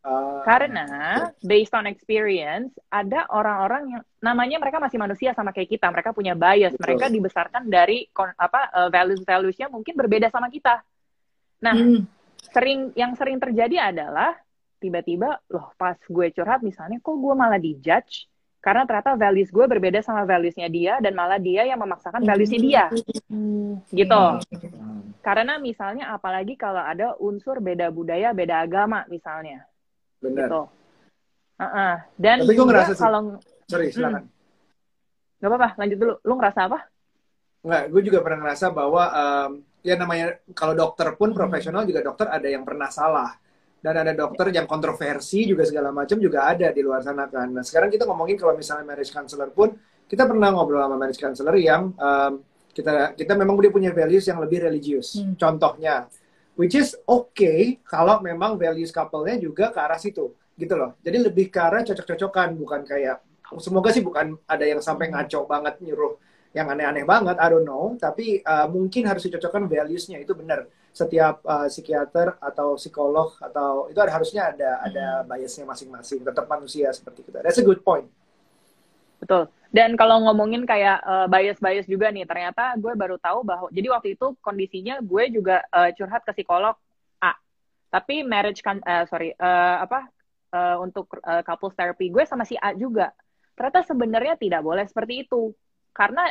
Uh, 0.00 0.40
Karena 0.48 1.28
based 1.44 1.76
on 1.76 1.84
experience, 1.84 2.72
ada 2.88 3.28
orang-orang 3.28 3.82
yang 3.92 4.02
namanya 4.24 4.56
mereka 4.56 4.80
masih 4.80 4.96
manusia 4.96 5.36
sama 5.36 5.52
kayak 5.52 5.76
kita, 5.76 5.92
mereka 5.92 6.16
punya 6.16 6.32
bias, 6.32 6.72
Betul. 6.72 6.96
mereka 6.96 7.06
dibesarkan 7.12 7.68
dari 7.68 8.08
apa 8.16 8.60
eh, 8.72 8.88
values-valuesnya 8.88 9.68
mungkin 9.68 9.92
berbeda 10.00 10.32
sama 10.32 10.48
kita. 10.48 10.80
Nah, 11.60 11.76
Hmm. 11.76 12.08
sering 12.48 12.96
yang 12.96 13.12
sering 13.12 13.36
terjadi 13.36 13.92
adalah 13.92 14.32
tiba-tiba 14.80 15.36
loh 15.52 15.76
pas 15.76 16.00
gue 16.00 16.26
curhat 16.32 16.64
misalnya 16.64 16.96
kok 17.04 17.12
gue 17.20 17.34
malah 17.36 17.60
dijudge 17.60 18.24
karena 18.60 18.84
ternyata 18.84 19.16
values 19.16 19.48
gue 19.48 19.64
berbeda 19.64 20.00
sama 20.00 20.22
valuesnya 20.22 20.68
dia 20.68 21.00
dan 21.00 21.12
malah 21.12 21.36
dia 21.36 21.64
yang 21.64 21.76
memaksakan 21.76 22.20
valuesnya 22.22 22.60
dia 22.60 22.84
Hmm. 23.26 23.80
gitu. 23.88 24.22
Hmm. 24.76 25.16
Karena 25.20 25.56
misalnya 25.56 26.12
apalagi 26.12 26.54
kalau 26.54 26.80
ada 26.80 27.16
unsur 27.16 27.58
beda 27.58 27.88
budaya, 27.88 28.32
beda 28.32 28.60
agama 28.60 29.04
misalnya 29.06 29.64
Bener. 30.18 30.44
gitu. 30.44 30.62
Uh-uh. 31.56 31.94
Dan 32.16 32.36
Tapi 32.40 32.46
gue 32.46 32.56
juga 32.56 32.68
ngerasa 32.70 32.92
sih- 32.94 33.00
kalau 33.00 33.20
Sorry, 33.64 33.88
silakan. 33.90 34.24
nggak 35.36 35.48
apa-apa, 35.48 35.68
lanjut 35.76 35.98
dulu. 35.98 36.14
Lu 36.20 36.32
ngerasa 36.36 36.60
apa? 36.66 36.78
Nggak, 37.60 37.82
gue 37.88 38.02
juga 38.02 38.18
pernah 38.20 38.38
ngerasa 38.40 38.66
bahwa 38.72 39.02
um, 39.08 39.50
ya 39.80 39.94
namanya 39.94 40.26
kalau 40.52 40.72
dokter 40.72 41.08
pun 41.14 41.32
Hmm. 41.32 41.36
profesional 41.36 41.84
juga 41.84 42.00
dokter 42.00 42.28
ada 42.28 42.44
yang 42.44 42.64
pernah 42.64 42.88
salah 42.88 43.36
dan 43.80 43.94
ada 43.96 44.12
dokter 44.12 44.52
yang 44.52 44.68
kontroversi 44.68 45.48
juga 45.48 45.64
segala 45.64 45.88
macam 45.88 46.20
juga 46.20 46.52
ada 46.52 46.68
di 46.68 46.80
luar 46.84 47.00
sana 47.00 47.26
kan. 47.26 47.48
Nah 47.48 47.64
sekarang 47.64 47.88
kita 47.88 48.04
ngomongin 48.04 48.36
kalau 48.36 48.52
misalnya 48.52 48.84
marriage 48.84 49.08
counselor 49.08 49.48
pun 49.50 49.72
kita 50.04 50.28
pernah 50.28 50.52
ngobrol 50.52 50.84
sama 50.84 50.96
marriage 51.00 51.20
counselor 51.20 51.56
yang 51.56 51.96
um, 51.96 52.32
kita 52.76 53.16
kita 53.16 53.32
memang 53.34 53.56
dia 53.58 53.72
punya 53.72 53.90
values 53.90 54.28
yang 54.28 54.38
lebih 54.38 54.68
religius. 54.68 55.16
Hmm. 55.16 55.34
Contohnya, 55.34 56.06
which 56.60 56.76
is 56.76 56.92
okay 57.08 57.80
kalau 57.82 58.20
memang 58.20 58.60
values 58.60 58.92
couple-nya 58.92 59.40
juga 59.40 59.72
ke 59.72 59.78
arah 59.80 59.98
situ 59.98 60.36
gitu 60.60 60.74
loh. 60.76 61.00
Jadi 61.00 61.16
lebih 61.24 61.48
ke 61.48 61.58
arah 61.58 61.80
cocok-cocokan 61.80 62.52
bukan 62.60 62.80
kayak 62.84 63.24
semoga 63.58 63.90
sih 63.90 64.04
bukan 64.04 64.36
ada 64.44 64.62
yang 64.62 64.78
sampai 64.84 65.08
ngaco 65.08 65.48
banget 65.48 65.80
nyuruh 65.82 66.20
yang 66.50 66.66
aneh-aneh 66.66 67.06
banget, 67.06 67.38
I 67.38 67.46
don't 67.48 67.64
know. 67.64 67.94
Tapi 67.96 68.42
uh, 68.42 68.66
mungkin 68.68 69.06
harus 69.06 69.24
dicocokkan 69.24 69.70
values-nya 69.70 70.18
itu 70.20 70.34
benar. 70.34 70.66
Setiap 70.90 71.46
uh, 71.46 71.70
psikiater 71.70 72.34
atau 72.42 72.74
psikolog 72.74 73.38
atau 73.38 73.86
itu 73.86 73.98
ada 74.02 74.12
harusnya 74.12 74.50
ada 74.50 74.70
ada 74.82 75.06
biasnya 75.22 75.64
masing-masing. 75.64 76.26
Tetap 76.26 76.50
manusia 76.50 76.90
seperti 76.90 77.26
kita. 77.30 77.46
That's 77.46 77.62
a 77.62 77.66
good 77.66 77.80
point. 77.86 78.10
Betul. 79.20 79.52
Dan 79.70 79.94
kalau 79.94 80.18
ngomongin 80.26 80.66
kayak 80.66 80.98
uh, 81.06 81.26
bias-bias 81.30 81.86
juga 81.86 82.10
nih, 82.10 82.26
ternyata 82.26 82.74
gue 82.74 82.90
baru 82.98 83.20
tahu 83.22 83.46
bahwa 83.46 83.70
jadi 83.70 83.86
waktu 83.94 84.18
itu 84.18 84.34
kondisinya 84.42 84.98
gue 84.98 85.30
juga 85.30 85.62
uh, 85.70 85.94
curhat 85.94 86.26
ke 86.26 86.34
psikolog 86.34 86.74
A. 87.22 87.38
Tapi 87.92 88.26
marriage 88.26 88.66
kan 88.66 88.82
uh, 88.82 89.06
sorry 89.06 89.30
uh, 89.38 89.86
apa 89.86 90.10
uh, 90.50 90.76
untuk 90.82 91.06
uh, 91.22 91.46
couples 91.46 91.78
therapy 91.78 92.10
gue 92.10 92.26
sama 92.26 92.42
si 92.42 92.58
A 92.58 92.74
juga. 92.74 93.14
Ternyata 93.54 93.86
sebenarnya 93.86 94.34
tidak 94.34 94.66
boleh 94.66 94.82
seperti 94.90 95.22
itu. 95.22 95.54
Karena 95.94 96.26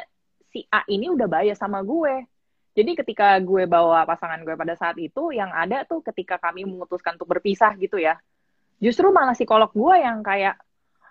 si 0.52 0.68
A 0.68 0.84
ini 0.92 1.08
udah 1.08 1.28
bias 1.30 1.64
sama 1.64 1.80
gue. 1.80 2.26
Jadi 2.80 2.96
ketika 2.96 3.36
gue 3.44 3.68
bawa 3.68 4.08
pasangan 4.08 4.40
gue 4.40 4.56
pada 4.56 4.72
saat 4.80 4.96
itu, 4.96 5.36
yang 5.36 5.52
ada 5.52 5.84
tuh 5.84 6.00
ketika 6.00 6.40
kami 6.40 6.64
memutuskan 6.64 7.20
untuk 7.20 7.28
berpisah 7.28 7.76
gitu 7.76 8.00
ya, 8.00 8.16
justru 8.80 9.12
malah 9.12 9.36
psikolog 9.36 9.68
gue 9.76 9.96
yang 10.00 10.24
kayak, 10.24 10.56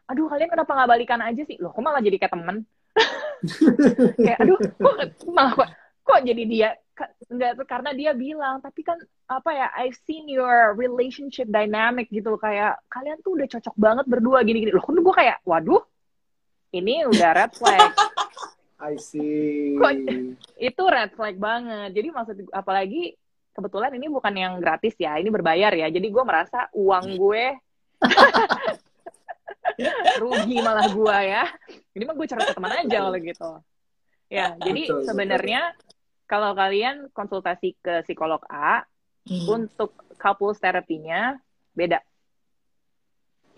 aduh 0.09 0.33
kalian 0.33 0.49
kenapa 0.49 0.73
nggak 0.73 0.91
balikan 0.97 1.21
aja 1.21 1.45
sih? 1.45 1.61
Loh 1.61 1.77
kok 1.77 1.85
malah 1.85 2.01
jadi 2.01 2.17
kayak 2.17 2.33
temen? 2.33 2.65
Kayak 4.19 4.39
aduh 4.43 4.59
kok 4.59 4.95
malah 5.31 5.53
kok, 5.55 5.69
kok 6.03 6.21
jadi 6.25 6.43
dia 6.49 6.71
enggak 7.31 7.63
karena 7.71 7.95
dia 7.95 8.11
bilang 8.11 8.59
tapi 8.59 8.83
kan 8.83 8.99
apa 9.31 9.51
ya 9.55 9.67
I've 9.79 9.95
seen 10.03 10.27
your 10.27 10.75
relationship 10.75 11.47
dynamic 11.47 12.11
gitu 12.11 12.35
kayak 12.41 12.83
kalian 12.91 13.23
tuh 13.23 13.39
udah 13.39 13.47
cocok 13.47 13.75
banget 13.79 14.07
berdua 14.11 14.43
gini-gini. 14.43 14.75
Loh 14.75 14.83
kan 14.83 14.99
gue 14.99 15.15
kayak 15.15 15.39
waduh 15.47 15.85
ini 16.75 17.07
udah 17.07 17.31
red 17.37 17.53
flag 17.55 17.93
I 18.79 18.95
see. 18.95 19.75
kok, 19.75 19.91
itu 20.55 20.83
red 20.87 21.11
flag 21.19 21.35
banget. 21.35 21.99
Jadi 21.99 22.09
maksud 22.15 22.37
apalagi 22.55 23.19
kebetulan 23.51 23.91
ini 23.99 24.07
bukan 24.07 24.31
yang 24.31 24.55
gratis 24.63 24.95
ya 24.95 25.19
ini 25.19 25.35
berbayar 25.35 25.75
ya. 25.75 25.91
Jadi 25.91 26.07
gue 26.07 26.23
merasa 26.23 26.71
uang 26.71 27.19
gue 27.19 27.59
rugi 30.23 30.59
malah 30.63 30.87
gua 30.95 31.19
ya. 31.27 31.45
Ini 31.91 32.07
mah 32.07 32.15
gue 32.15 32.27
cerita 32.31 32.55
teman 32.55 32.71
aja 32.71 32.99
kalau 33.03 33.19
gitu. 33.19 33.51
Ya 34.31 34.55
jadi 34.63 34.83
sebenarnya 35.03 35.75
kalau 36.31 36.55
kalian 36.55 37.11
konsultasi 37.11 37.75
ke 37.83 38.07
psikolog 38.07 38.47
A 38.47 38.87
hmm. 39.27 39.47
untuk 39.51 39.91
couples 40.23 40.63
terapinya 40.63 41.35
beda. 41.75 41.99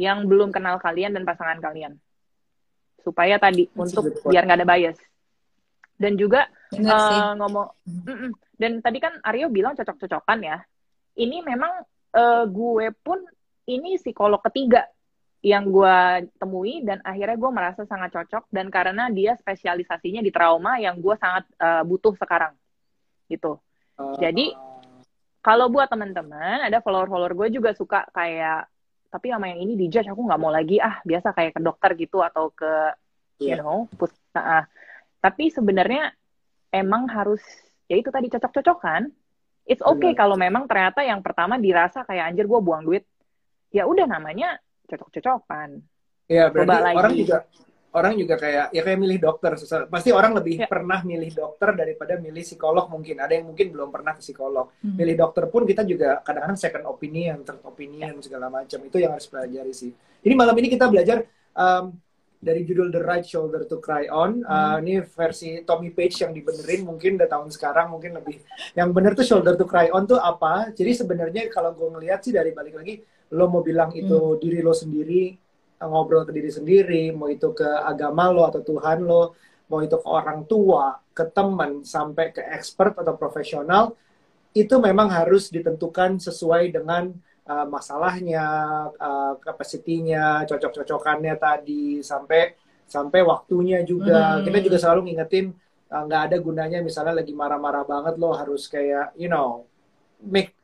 Yang 0.01 0.33
belum 0.33 0.49
kenal 0.49 0.81
kalian 0.81 1.13
dan 1.13 1.29
pasangan 1.29 1.61
kalian. 1.61 2.01
Supaya 3.05 3.37
tadi 3.37 3.69
That's 3.69 3.77
untuk 3.77 4.17
biar 4.25 4.49
nggak 4.49 4.65
ada 4.65 4.69
bias 4.69 5.10
dan 6.01 6.17
juga 6.17 6.49
uh, 6.81 7.37
ngomong 7.37 7.69
mm 7.85 8.09
-mm. 8.09 8.33
dan 8.57 8.81
tadi 8.81 8.99
kan 9.05 9.21
Aryo 9.21 9.53
bilang 9.53 9.77
cocok-cocokan 9.77 10.41
ya 10.41 10.59
ini 11.21 11.45
memang 11.45 11.85
uh, 12.17 12.45
gue 12.49 12.89
pun 13.05 13.21
ini 13.69 14.01
psikolog 14.01 14.41
ketiga 14.49 14.89
yang 15.41 15.69
gue 15.69 16.29
temui 16.37 16.85
dan 16.85 17.01
akhirnya 17.05 17.37
gue 17.37 17.51
merasa 17.53 17.85
sangat 17.85 18.13
cocok 18.13 18.49
dan 18.53 18.69
karena 18.69 19.09
dia 19.13 19.37
spesialisasinya 19.37 20.21
di 20.21 20.33
trauma 20.33 20.77
yang 20.81 21.01
gue 21.01 21.17
sangat 21.17 21.49
uh, 21.61 21.85
butuh 21.85 22.17
sekarang 22.17 22.53
gitu 23.29 23.61
uh, 24.01 24.17
jadi 24.21 24.57
kalau 25.41 25.73
buat 25.73 25.89
teman-teman 25.89 26.65
ada 26.69 26.85
follower-follower 26.85 27.33
gue 27.37 27.61
juga 27.61 27.73
suka 27.73 28.05
kayak 28.13 28.69
tapi 29.11 29.33
sama 29.33 29.49
yang 29.49 29.65
ini 29.65 29.75
dijudge 29.81 30.13
aku 30.13 30.23
nggak 30.29 30.41
mau 30.41 30.53
lagi 30.53 30.77
ah 30.77 31.01
biasa 31.03 31.33
kayak 31.33 31.57
ke 31.57 31.61
dokter 31.61 31.91
gitu 31.97 32.21
atau 32.21 32.53
ke 32.53 32.93
yeah. 33.41 33.57
you 33.57 33.57
iya. 33.57 33.65
know 33.65 33.89
put 33.97 34.13
uh, 34.37 34.65
tapi 35.21 35.53
sebenarnya 35.53 36.11
emang 36.73 37.07
harus 37.09 37.41
ya 37.87 38.01
itu 38.01 38.09
tadi 38.09 38.33
cocok-cocokan 38.33 39.13
it's 39.69 39.85
okay 39.85 40.17
kalau 40.17 40.35
memang 40.35 40.67
ternyata 40.67 41.05
yang 41.05 41.23
pertama 41.23 41.61
dirasa 41.61 42.03
kayak 42.03 42.33
anjir 42.33 42.49
gue 42.49 42.61
buang 42.61 42.83
duit 42.83 43.05
ya 43.71 43.87
udah 43.87 44.07
namanya 44.11 44.59
cocok-cocokan. 44.91 45.79
Iya, 46.27 46.51
berarti 46.51 46.79
lagi. 46.79 46.97
orang 46.99 47.15
juga 47.15 47.39
orang 47.91 48.15
juga 48.15 48.35
kayak 48.39 48.67
ya 48.71 48.83
kayak 48.87 48.99
milih 49.03 49.19
dokter. 49.19 49.51
Pasti 49.91 50.11
orang 50.15 50.33
lebih 50.39 50.63
ya. 50.63 50.67
pernah 50.71 51.03
milih 51.03 51.31
dokter 51.35 51.75
daripada 51.75 52.19
milih 52.19 52.43
psikolog 52.43 52.87
mungkin. 52.91 53.19
Ada 53.19 53.33
yang 53.39 53.51
mungkin 53.51 53.67
belum 53.75 53.91
pernah 53.91 54.15
ke 54.15 54.23
psikolog. 54.23 54.71
Hmm. 54.83 54.95
Milih 54.99 55.15
dokter 55.19 55.47
pun 55.51 55.63
kita 55.67 55.83
juga 55.87 56.23
kadang-kadang 56.23 56.59
second 56.59 56.85
opinion, 56.87 57.43
third 57.43 57.63
opinion 57.67 58.15
ya. 58.19 58.23
segala 58.23 58.47
macam. 58.51 58.79
Itu 58.83 58.99
yang 58.99 59.15
harus 59.15 59.27
pelajari 59.27 59.75
sih. 59.75 59.91
Ini 60.23 60.35
malam 60.39 60.55
ini 60.59 60.69
kita 60.71 60.87
belajar 60.87 61.27
um, 61.55 61.95
dari 62.41 62.65
judul 62.65 62.89
The 62.89 63.05
Right 63.05 63.27
Shoulder 63.29 63.69
to 63.69 63.77
Cry 63.85 64.09
On. 64.09 64.41
Uh, 64.41 64.81
Ini 64.81 65.05
versi 65.05 65.61
Tommy 65.61 65.93
Page 65.93 66.25
yang 66.25 66.33
dibenerin 66.33 66.89
mungkin 66.89 67.21
udah 67.21 67.29
tahun 67.29 67.53
sekarang 67.53 67.93
mungkin 67.93 68.17
lebih. 68.17 68.41
Yang 68.73 68.89
bener 68.97 69.13
tuh 69.13 69.27
Shoulder 69.29 69.55
to 69.61 69.69
Cry 69.69 69.93
On 69.93 70.09
tuh 70.09 70.17
apa? 70.17 70.73
Jadi 70.73 70.97
sebenarnya 70.97 71.53
kalau 71.53 71.77
gue 71.77 71.89
ngeliat 71.93 72.25
sih 72.25 72.33
dari 72.33 72.57
balik 72.57 72.81
lagi 72.81 73.05
lo 73.31 73.47
mau 73.47 73.63
bilang 73.63 73.95
itu 73.95 74.35
hmm. 74.35 74.39
diri 74.43 74.59
lo 74.59 74.75
sendiri 74.75 75.39
ngobrol 75.81 76.29
ke 76.29 76.33
diri 76.35 76.51
sendiri 76.53 77.15
mau 77.15 77.31
itu 77.31 77.55
ke 77.57 77.65
agama 77.65 78.29
lo 78.29 78.45
atau 78.45 78.61
Tuhan 78.61 79.07
lo 79.07 79.39
mau 79.71 79.81
itu 79.81 79.97
ke 79.97 80.09
orang 80.11 80.45
tua 80.45 80.99
ke 81.15 81.25
teman 81.31 81.87
sampai 81.87 82.35
ke 82.35 82.43
expert 82.43 82.99
atau 82.99 83.15
profesional 83.15 83.95
itu 84.51 84.77
memang 84.83 85.07
harus 85.09 85.47
ditentukan 85.49 86.19
sesuai 86.19 86.75
dengan 86.75 87.15
uh, 87.51 87.67
masalahnya 87.67 88.47
uh, 88.95 89.35
kapasitinya 89.43 90.47
cocok-cocokannya 90.47 91.35
tadi 91.35 91.99
sampai 92.07 92.55
sampai 92.87 93.21
waktunya 93.27 93.83
juga 93.83 94.39
hmm. 94.39 94.43
kita 94.47 94.59
juga 94.63 94.79
selalu 94.79 95.01
ngingetin 95.11 95.51
uh, 95.91 96.03
nggak 96.07 96.21
uh, 96.23 96.27
ada 96.31 96.37
gunanya 96.39 96.79
misalnya 96.79 97.19
lagi 97.19 97.35
marah-marah 97.35 97.83
banget 97.83 98.15
lo 98.23 98.31
harus 98.31 98.71
kayak 98.71 99.11
you 99.19 99.27
know 99.27 99.67
make 100.23 100.55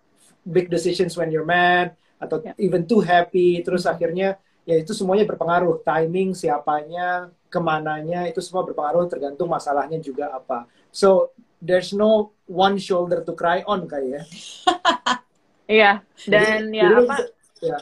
big 0.47 0.71
decisions 0.71 1.19
when 1.19 1.35
you're 1.35 1.47
mad 1.47 1.99
atau 2.23 2.39
yeah. 2.41 2.55
even 2.63 2.87
too 2.87 3.03
happy 3.03 3.61
terus 3.67 3.83
mm-hmm. 3.85 3.95
akhirnya 3.99 4.29
ya 4.67 4.83
itu 4.83 4.95
semuanya 4.95 5.27
berpengaruh 5.27 5.83
timing 5.87 6.35
siapanya 6.35 7.31
ke 7.47 7.59
mananya 7.63 8.27
itu 8.27 8.43
semua 8.43 8.67
berpengaruh 8.67 9.07
tergantung 9.07 9.47
masalahnya 9.47 10.03
juga 10.03 10.35
apa 10.35 10.67
so 10.91 11.31
there's 11.63 11.95
no 11.95 12.35
one 12.51 12.75
shoulder 12.79 13.23
to 13.23 13.31
cry 13.39 13.63
on 13.63 13.87
kayak 13.87 14.23
ya 14.23 14.23
iya 15.67 16.03
dan 16.27 16.71
jadi, 16.71 16.79
ya 16.79 16.85
jadi 16.89 16.95
apa 17.03 17.17
ya. 17.63 17.79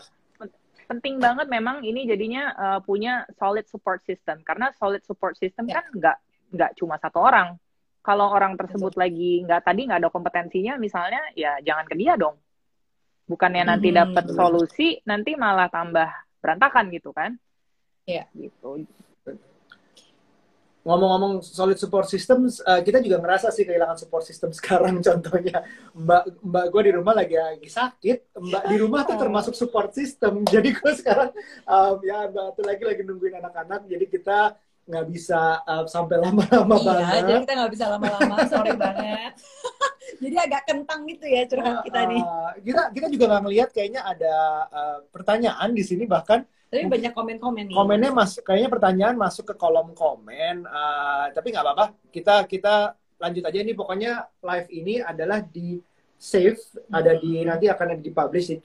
penting 0.85 1.17
banget 1.17 1.47
memang 1.49 1.81
ini 1.81 2.05
jadinya 2.05 2.53
uh, 2.57 2.81
punya 2.85 3.25
solid 3.41 3.65
support 3.69 4.05
system 4.05 4.41
karena 4.45 4.73
solid 4.77 5.01
support 5.05 5.37
system 5.37 5.69
yeah. 5.69 5.81
kan 5.81 5.85
nggak 5.97 6.17
nggak 6.55 6.71
cuma 6.77 7.01
satu 7.01 7.25
orang 7.25 7.57
kalau 8.05 8.29
orang 8.29 8.57
tersebut 8.61 8.93
Betul. 8.93 9.03
lagi 9.03 9.33
nggak 9.49 9.63
tadi 9.65 9.81
nggak 9.89 10.01
ada 10.05 10.11
kompetensinya 10.13 10.77
misalnya 10.77 11.25
ya 11.33 11.57
jangan 11.65 11.89
ke 11.89 11.97
dia 11.97 12.21
dong 12.21 12.37
bukannya 13.25 13.65
nanti 13.65 13.89
hmm. 13.89 13.97
dapat 14.05 14.25
solusi 14.37 15.01
nanti 15.09 15.33
malah 15.37 15.73
tambah 15.73 16.09
berantakan 16.45 16.93
gitu 16.93 17.17
kan 17.17 17.33
Iya. 18.05 18.29
gitu 18.37 18.85
ngomong-ngomong 20.85 21.41
solid 21.41 21.81
support 21.81 22.05
system 22.05 22.45
uh, 22.45 22.81
kita 22.85 23.01
juga 23.01 23.17
ngerasa 23.17 23.49
sih 23.49 23.65
kehilangan 23.65 23.97
support 23.97 24.23
system 24.23 24.53
sekarang 24.59 25.01
contohnya 25.01 25.65
mbak 25.97 26.45
mbak 26.45 26.65
gue 26.69 26.83
di 26.87 26.93
rumah 26.93 27.17
lagi 27.17 27.41
lagi 27.41 27.69
sakit 27.73 28.37
mbak 28.37 28.65
di 28.69 28.77
rumah 28.77 29.09
tuh 29.09 29.17
termasuk 29.17 29.57
support 29.57 29.97
system 29.97 30.45
jadi 30.55 30.77
gue 30.77 30.93
sekarang 30.93 31.33
um, 31.65 31.97
ya 32.05 32.29
mbak 32.29 32.55
tuh 32.55 32.65
lagi 32.69 32.85
lagi 32.85 33.01
nungguin 33.01 33.41
anak-anak 33.41 33.89
jadi 33.89 34.05
kita 34.07 34.39
nggak 34.85 35.07
bisa 35.09 35.65
uh, 35.65 35.89
sampai 35.89 36.21
lama-lama 36.21 36.77
iya, 36.77 36.85
banget. 36.85 37.23
jadi 37.25 37.39
kita 37.41 37.53
nggak 37.57 37.73
bisa 37.73 37.85
lama-lama, 37.89 38.37
sorry 38.45 38.73
banget. 38.85 39.33
jadi 40.21 40.37
agak 40.45 40.63
kentang 40.69 41.01
gitu 41.09 41.25
ya 41.25 41.43
curhat 41.49 41.81
kita 41.89 42.01
uh, 42.05 42.09
nih. 42.13 42.23
Kita 42.61 42.83
kita 42.93 43.07
juga 43.09 43.25
nggak 43.33 43.43
ngelihat 43.49 43.69
kayaknya 43.73 44.05
ada 44.05 44.35
uh, 44.69 44.99
pertanyaan 45.09 45.73
di 45.73 45.81
sini 45.81 46.05
bahkan. 46.05 46.45
Tapi 46.69 46.91
banyak 46.91 47.13
komen-komen 47.15 47.71
nih. 47.71 47.77
Komennya 47.77 48.11
mas, 48.11 48.41
kayaknya 48.43 48.71
pertanyaan 48.71 49.17
masuk 49.17 49.53
ke 49.53 49.55
kolom 49.55 49.95
komen. 49.95 50.67
Uh, 50.67 51.31
tapi 51.31 51.55
nggak 51.55 51.65
apa-apa, 51.65 51.87
kita 52.11 52.45
kita 52.51 52.75
lanjut 53.19 53.43
aja 53.47 53.59
ini 53.63 53.73
pokoknya 53.73 54.27
live 54.43 54.69
ini 54.75 54.95
adalah 54.99 55.39
di 55.41 55.79
save, 56.19 56.59
hmm. 56.59 56.91
ada 56.91 57.13
di 57.15 57.33
nanti 57.47 57.67
akan 57.71 58.01
dipublish 58.03 58.49
di 58.55 58.59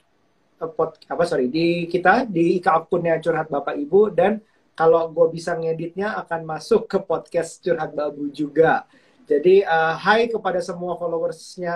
pot 0.59 0.99
apa 1.07 1.23
sorry 1.23 1.47
di 1.47 1.87
kita 1.87 2.27
di 2.27 2.59
akunnya 2.59 3.15
curhat 3.23 3.47
bapak 3.47 3.79
ibu 3.79 4.11
dan 4.11 4.43
kalau 4.75 5.07
gue 5.07 5.27
bisa 5.31 5.55
ngeditnya 5.55 6.19
akan 6.19 6.43
masuk 6.43 6.87
ke 6.87 6.99
podcast 7.03 7.59
curhat 7.59 7.91
babu 7.91 8.31
juga. 8.31 8.87
Jadi 9.27 9.61
uh, 9.61 9.95
hai 9.99 10.31
kepada 10.31 10.63
semua 10.63 10.95
followersnya 10.95 11.75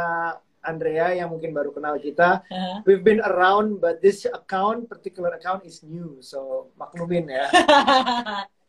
Andrea 0.63 1.11
yang 1.11 1.29
mungkin 1.29 1.51
baru 1.51 1.75
kenal 1.75 1.99
kita. 1.99 2.41
Uh-huh. 2.47 2.79
We've 2.87 3.03
been 3.03 3.21
around, 3.21 3.83
but 3.83 3.99
this 3.99 4.23
account, 4.25 4.87
particular 4.87 5.35
account 5.35 5.67
is 5.67 5.83
new, 5.83 6.17
so 6.23 6.71
maklumin 6.79 7.29
ya. 7.29 7.45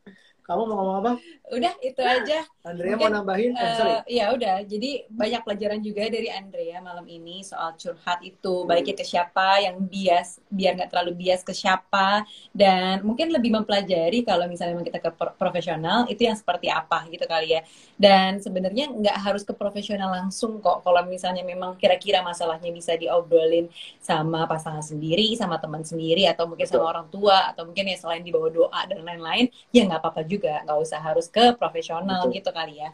Kamu 0.44 0.68
mau 0.68 0.76
ngomong 0.76 0.96
apa? 1.00 1.12
Udah 1.56 1.72
itu 1.80 2.04
aja. 2.04 2.44
Andrea 2.68 3.00
Mungkin, 3.00 3.08
mau 3.08 3.16
nambahin? 3.20 3.52
Eh, 3.56 3.76
sorry. 3.80 3.96
ya 4.12 4.28
udah. 4.36 4.60
Jadi 4.68 5.08
banyak 5.08 5.40
pelajaran 5.40 5.80
juga 5.80 6.04
dari 6.12 6.28
Andrea 6.28 6.84
malam 6.84 7.04
ini 7.08 7.40
soal 7.40 7.72
curhat 7.80 8.20
itu 8.20 8.52
hmm. 8.60 8.68
baiknya 8.68 8.94
ke 9.00 9.04
siapa, 9.08 9.64
yang 9.64 9.80
bias 9.80 10.44
biar 10.52 10.76
nggak 10.76 10.92
terlalu 10.92 11.12
bias 11.16 11.40
ke 11.40 11.56
siapa, 11.56 12.28
dan 12.52 13.00
mungkin 13.00 13.32
lebih 13.32 13.56
mempelajari 13.56 14.20
kalau 14.20 14.44
misalnya 14.44 14.76
memang 14.76 14.88
kita 14.92 15.00
ke 15.00 15.10
profesional 15.16 16.04
itu 16.12 16.28
yang 16.28 16.36
seperti 16.36 16.68
apa 16.68 17.08
gitu 17.08 17.24
kali 17.24 17.56
ya. 17.56 17.64
Dan 17.96 18.36
sebenarnya 18.44 18.92
nggak 18.92 19.16
harus 19.24 19.48
ke 19.48 19.56
profesional 19.56 20.12
langsung 20.12 20.60
kok. 20.60 20.84
Kalau 20.84 21.00
misalnya 21.08 21.40
memang 21.40 21.80
kira-kira 21.80 22.20
masalahnya 22.20 22.68
bisa 22.68 22.92
diobrolin 23.00 23.72
sama 23.96 24.44
pasangan 24.44 24.84
sendiri, 24.84 25.32
sama 25.40 25.56
teman 25.56 25.88
sendiri, 25.88 26.28
atau 26.28 26.44
mungkin 26.44 26.68
Betul. 26.68 26.84
sama 26.84 27.00
orang 27.00 27.08
tua, 27.08 27.48
atau 27.48 27.64
mungkin 27.64 27.88
ya 27.88 27.96
selain 27.96 28.20
di 28.20 28.28
bawah 28.28 28.52
doa 28.52 28.80
dan 28.84 29.00
lain-lain, 29.00 29.48
ya 29.72 29.88
nggak 29.88 30.04
apa-apa 30.04 30.20
juga 30.24 30.33
juga 30.34 30.54
nggak 30.66 30.78
usah 30.84 31.00
harus 31.08 31.26
ke 31.36 31.44
profesional 31.60 32.22
Betul. 32.22 32.36
gitu 32.36 32.50
kali 32.58 32.74
ya 32.84 32.90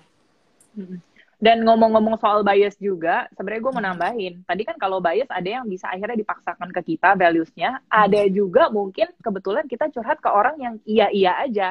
Dan 1.40 1.64
ngomong-ngomong 1.64 2.20
soal 2.20 2.44
bias 2.44 2.76
juga, 2.76 3.24
sebenarnya 3.32 3.62
gue 3.64 3.72
mau 3.72 3.84
nambahin. 3.84 4.34
Tadi 4.44 4.62
kan 4.68 4.76
kalau 4.76 5.00
bias 5.00 5.24
ada 5.32 5.48
yang 5.48 5.64
bisa 5.64 5.88
akhirnya 5.88 6.20
dipaksakan 6.20 6.68
ke 6.68 6.80
kita 6.84 7.16
values-nya, 7.16 7.80
ada 7.88 8.22
juga 8.28 8.68
mungkin 8.68 9.08
kebetulan 9.24 9.64
kita 9.64 9.88
curhat 9.88 10.20
ke 10.20 10.28
orang 10.28 10.56
yang 10.60 10.74
iya-iya 10.84 11.40
aja. 11.40 11.68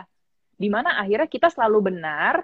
Di 0.57 0.73
mana 0.73 0.97
akhirnya 0.97 1.29
kita 1.29 1.53
selalu 1.53 1.93
benar, 1.93 2.41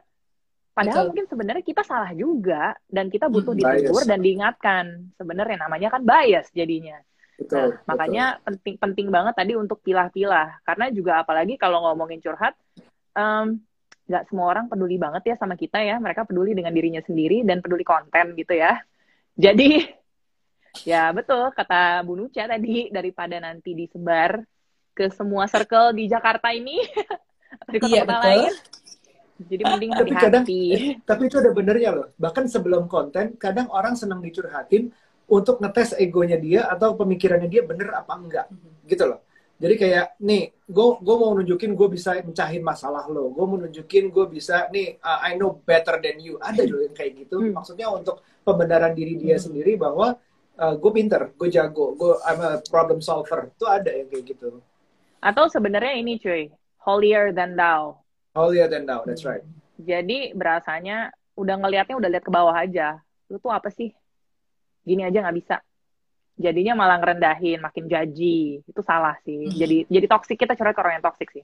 padahal 0.77 1.01
Betul. 1.01 1.09
mungkin 1.09 1.25
sebenarnya 1.31 1.63
kita 1.65 1.81
salah 1.81 2.11
juga 2.13 2.77
dan 2.89 3.09
kita 3.09 3.25
butuh 3.33 3.53
Hmm, 3.57 3.61
ditegur 3.61 4.03
dan 4.05 4.19
diingatkan. 4.21 4.85
Sebenarnya 5.17 5.57
namanya 5.65 5.89
kan 5.93 6.01
bias 6.05 6.53
jadinya. 6.53 7.01
Betul. 7.39 7.67
Nah, 7.67 7.83
makanya 7.89 8.23
penting 8.45 8.75
penting 8.79 9.07
banget 9.11 9.33
tadi 9.35 9.53
untuk 9.57 9.79
pilah-pilah 9.85 10.61
karena 10.67 10.85
juga 10.93 11.11
apalagi 11.25 11.57
kalau 11.59 11.83
ngomongin 11.89 12.21
curhat 12.23 12.53
nggak 14.05 14.23
semua 14.29 14.45
orang 14.53 14.69
peduli 14.69 15.01
banget 15.01 15.33
ya 15.33 15.35
sama 15.39 15.57
kita 15.57 15.81
ya 15.81 15.97
mereka 15.97 16.27
peduli 16.27 16.53
dengan 16.53 16.69
dirinya 16.69 17.01
sendiri 17.01 17.41
dan 17.41 17.63
peduli 17.63 17.81
konten 17.81 18.37
gitu 18.37 18.53
ya 18.53 18.77
jadi 19.33 19.89
ya 20.91 21.09
betul 21.09 21.49
kata 21.55 22.03
Bu 22.03 22.13
Nucha 22.13 22.45
tadi 22.45 22.91
daripada 22.93 23.39
nanti 23.41 23.73
disebar 23.73 24.43
ke 24.93 25.09
semua 25.09 25.49
circle 25.49 25.95
di 25.95 26.05
Jakarta 26.05 26.53
ini 26.53 26.77
di 27.71 27.77
Iya, 27.81 28.03
kota-kota 28.03 28.05
betul. 28.05 28.23
lain 28.29 28.53
jadi 29.35 29.63
mending 29.67 29.91
Tapi 29.91 30.11
kadang- 30.15 30.45
hati-hati 30.47 30.63
Tapi 31.03 31.21
itu 31.27 31.35
ada 31.43 31.51
benernya 31.51 31.91
loh. 31.91 32.07
Bahkan 32.15 32.47
sebelum 32.47 32.87
konten, 32.87 33.35
kadang 33.35 33.67
orang 33.67 33.99
senang 33.99 34.23
dicurhatin 34.23 34.95
untuk 35.27 35.59
ngetes 35.59 35.91
egonya 35.99 36.39
dia 36.39 36.71
atau 36.71 36.95
pemikirannya 36.95 37.51
dia 37.51 37.59
bener 37.67 37.91
apa 37.91 38.15
enggak. 38.15 38.47
Gitu 38.87 39.03
loh. 39.03 39.24
Jadi 39.55 39.75
kayak, 39.79 40.19
nih, 40.19 40.51
gue 40.67 40.87
gue 40.99 41.15
mau 41.15 41.31
nunjukin 41.31 41.71
gue 41.79 41.87
bisa 41.87 42.19
mencahin 42.27 42.59
masalah 42.59 43.07
lo. 43.07 43.31
Gue 43.31 43.45
mau 43.47 43.55
nunjukin 43.55 44.11
gue 44.11 44.25
bisa, 44.27 44.67
nih, 44.67 44.99
uh, 44.99 45.19
I 45.23 45.39
know 45.39 45.63
better 45.63 45.95
than 46.03 46.19
you. 46.19 46.35
Ada 46.43 46.67
loh 46.67 46.83
yang 46.83 46.95
kayak 46.95 47.11
gitu. 47.23 47.39
Hmm. 47.39 47.55
Maksudnya 47.55 47.87
untuk 47.87 48.19
pembenaran 48.43 48.91
diri 48.91 49.15
dia 49.15 49.39
Hmm. 49.39 49.45
sendiri 49.47 49.79
bahwa 49.79 50.19
uh, 50.59 50.75
gue 50.75 50.91
pinter, 50.91 51.31
gue 51.39 51.47
jago, 51.47 51.95
gue 51.95 52.11
I'm 52.27 52.39
a 52.43 52.51
problem 52.67 52.99
solver. 52.99 53.47
Itu 53.55 53.65
ada 53.67 53.91
yang 53.91 54.07
kayak 54.11 54.25
gitu. 54.35 54.59
atau 55.21 55.49
sebenarnya 55.49 55.93
ini 55.97 56.21
cuy 56.21 56.53
holier 56.85 57.33
than 57.33 57.57
thou 57.57 57.97
Holier 58.35 58.67
than 58.67 58.85
thou, 58.85 59.01
that's 59.07 59.23
right. 59.25 59.41
Jadi 59.79 60.31
berasanya 60.35 61.11
udah 61.35 61.55
ngelihatnya 61.59 61.95
udah 61.99 62.09
lihat 62.11 62.23
ke 62.27 62.31
bawah 62.31 62.55
aja. 62.55 62.99
Lu 63.31 63.39
tuh 63.39 63.51
apa 63.51 63.67
sih? 63.71 63.91
Gini 64.87 65.01
aja 65.03 65.19
nggak 65.23 65.37
bisa. 65.39 65.55
Jadinya 66.35 66.75
malah 66.75 66.99
ngerendahin, 66.99 67.63
makin 67.63 67.87
jaji. 67.87 68.59
Itu 68.67 68.83
salah 68.83 69.15
sih. 69.23 69.47
Mhm. 69.47 69.55
Jadi 69.55 69.77
jadi 69.87 70.05
toxic 70.11 70.35
kita 70.35 70.53
curhat 70.53 70.75
ke 70.75 70.81
orang 70.83 70.99
yang 70.99 71.05
toxic 71.05 71.31
sih. 71.31 71.43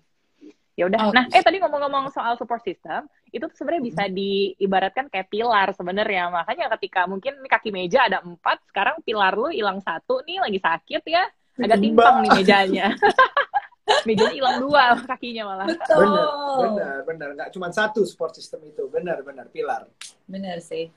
Ya 0.75 0.87
udah. 0.87 1.11
Oke. 1.11 1.15
Nah, 1.15 1.25
eh 1.31 1.43
tadi 1.43 1.59
ngomong-ngomong 1.59 2.11
soal 2.11 2.35
support 2.39 2.63
system, 2.63 3.03
itu 3.31 3.43
tuh 3.43 3.55
sebenarnya 3.55 3.83
bisa 3.83 4.03
diibaratkan 4.07 5.11
kayak 5.11 5.27
pilar 5.27 5.71
sebenarnya. 5.75 6.31
Makanya 6.31 6.71
ketika 6.79 7.07
mungkin 7.07 7.39
ini 7.39 7.47
kaki 7.47 7.69
meja 7.71 8.07
ada 8.07 8.23
empat, 8.23 8.63
sekarang 8.71 8.99
pilar 9.03 9.35
lu 9.35 9.51
hilang 9.51 9.79
satu 9.83 10.23
nih 10.23 10.39
lagi 10.43 10.59
sakit 10.63 11.03
ya, 11.07 11.23
agak 11.59 11.79
timpang 11.79 12.15
nih 12.23 12.31
mejanya. 12.39 12.87
mejanya 14.07 14.31
hilang 14.31 14.57
dua 14.63 14.95
kakinya 15.03 15.43
malah. 15.51 15.67
betul 15.67 15.99
Benar, 16.07 16.63
benar, 16.63 16.97
benar. 17.03 17.27
Nggak 17.35 17.49
cuma 17.51 17.67
satu 17.71 18.07
support 18.07 18.31
system 18.31 18.63
itu. 18.63 18.87
Benar, 18.87 19.23
benar. 19.23 19.51
Pilar. 19.51 19.87
bener 20.23 20.63
sih 20.63 20.87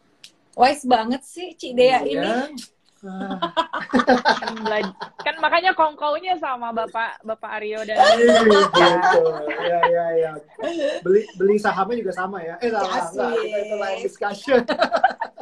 wise 0.55 0.87
banget 0.87 1.23
sih 1.27 1.51
Cik 1.59 1.73
Dea 1.75 1.99
Iya. 1.99 1.99
ini. 2.07 2.31
Kan, 3.05 4.85
kan 5.21 5.35
makanya 5.39 5.77
kongkaunya 5.77 6.35
sama 6.41 6.73
bapak 6.73 7.21
bapak 7.21 7.61
Aryo 7.61 7.85
dan 7.85 8.01
gitu. 8.17 9.23
Ya, 9.61 9.81
ya, 9.93 10.07
ya. 10.17 10.33
Beli 11.05 11.29
beli 11.37 11.57
sahamnya 11.61 12.01
juga 12.01 12.13
sama 12.17 12.41
ya. 12.41 12.57
Eh, 12.65 12.73
salah. 12.73 13.33
Itu 13.37 13.77
lain 13.77 13.99
discussion. 14.01 14.65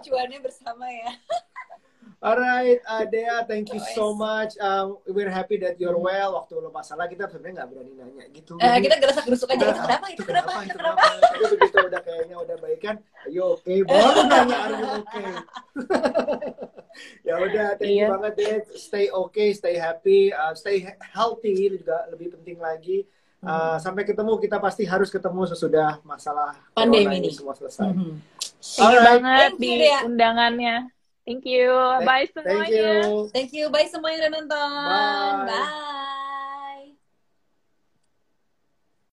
cuannya 0.03 0.39
bersama 0.43 0.87
ya 0.91 1.11
Alright, 2.23 2.79
uh, 2.87 3.03
Dea, 3.05 3.43
thank 3.45 3.75
you 3.75 3.83
so 3.93 4.15
much. 4.15 4.55
Um, 4.57 5.03
we're 5.05 5.27
happy 5.27 5.59
that 5.59 5.75
you're 5.77 5.99
well. 5.99 6.39
Waktu 6.39 6.55
lo 6.55 6.71
masalah 6.71 7.11
kita 7.11 7.27
sebenarnya 7.27 7.55
nggak 7.59 7.69
berani 7.69 7.93
nanya 7.99 8.25
gitu. 8.31 8.55
Eh, 8.57 8.79
kita 8.79 8.95
gerasak 8.97 9.27
gerusuk 9.27 9.51
aja 9.51 9.59
Udah, 9.59 9.75
itu 9.75 9.83
kenapa 9.83 10.07
itu 10.07 10.23
kenapa 10.23 10.51
itu 10.55 10.63
itu 10.63 10.79
kenapa 10.79 11.03
Tapi 11.19 11.45
begitu 11.51 11.77
udah 11.83 12.01
kayaknya 12.01 12.37
udah 12.39 12.57
baikan, 12.57 12.95
ayo 13.27 13.59
oke, 13.59 13.75
baru 13.83 14.21
nanya 14.31 14.57
are 14.57 14.71
you 14.73 14.89
oke. 14.95 15.23
ya 17.27 17.35
udah, 17.37 17.69
thank 17.75 17.91
you 17.91 17.99
Iya. 17.99 18.15
banget 18.15 18.33
deh. 18.39 18.55
Stay 18.73 19.07
okay, 19.11 19.49
stay 19.51 19.75
happy, 19.75 20.31
uh, 20.31 20.55
stay 20.55 20.79
he- 20.79 21.01
healthy 21.03 21.53
itu 21.67 21.83
juga 21.83 22.07
lebih 22.07 22.39
penting 22.39 22.63
lagi. 22.63 23.03
Uh, 23.43 23.75
sampai 23.77 24.07
ketemu 24.07 24.39
kita 24.39 24.63
pasti 24.63 24.87
harus 24.87 25.11
ketemu 25.11 25.43
sesudah 25.49 25.99
masalah 26.07 26.55
Pandemi 26.71 27.19
ini. 27.19 27.35
semua 27.35 27.59
selesai. 27.59 27.91
Mhm. 27.91 28.15
thank 28.63 28.79
you 28.79 28.87
Alright. 28.87 29.07
banget 29.19 29.43
Thank 29.43 29.59
di 29.59 29.67
you, 29.67 29.79
Dea. 29.83 29.99
undangannya. 30.07 30.77
Thank 31.23 31.47
you. 31.47 31.71
Bye 32.03 32.27
semuanya. 32.35 32.67
Thank 32.67 32.75
you. 32.75 33.31
thank 33.31 33.51
you 33.55 33.65
bye 33.71 33.87
semua 33.87 34.11
yang 34.11 34.27
udah 34.27 34.33
nonton 34.43 34.71
Bye. 34.75 35.55
bye 35.55 36.31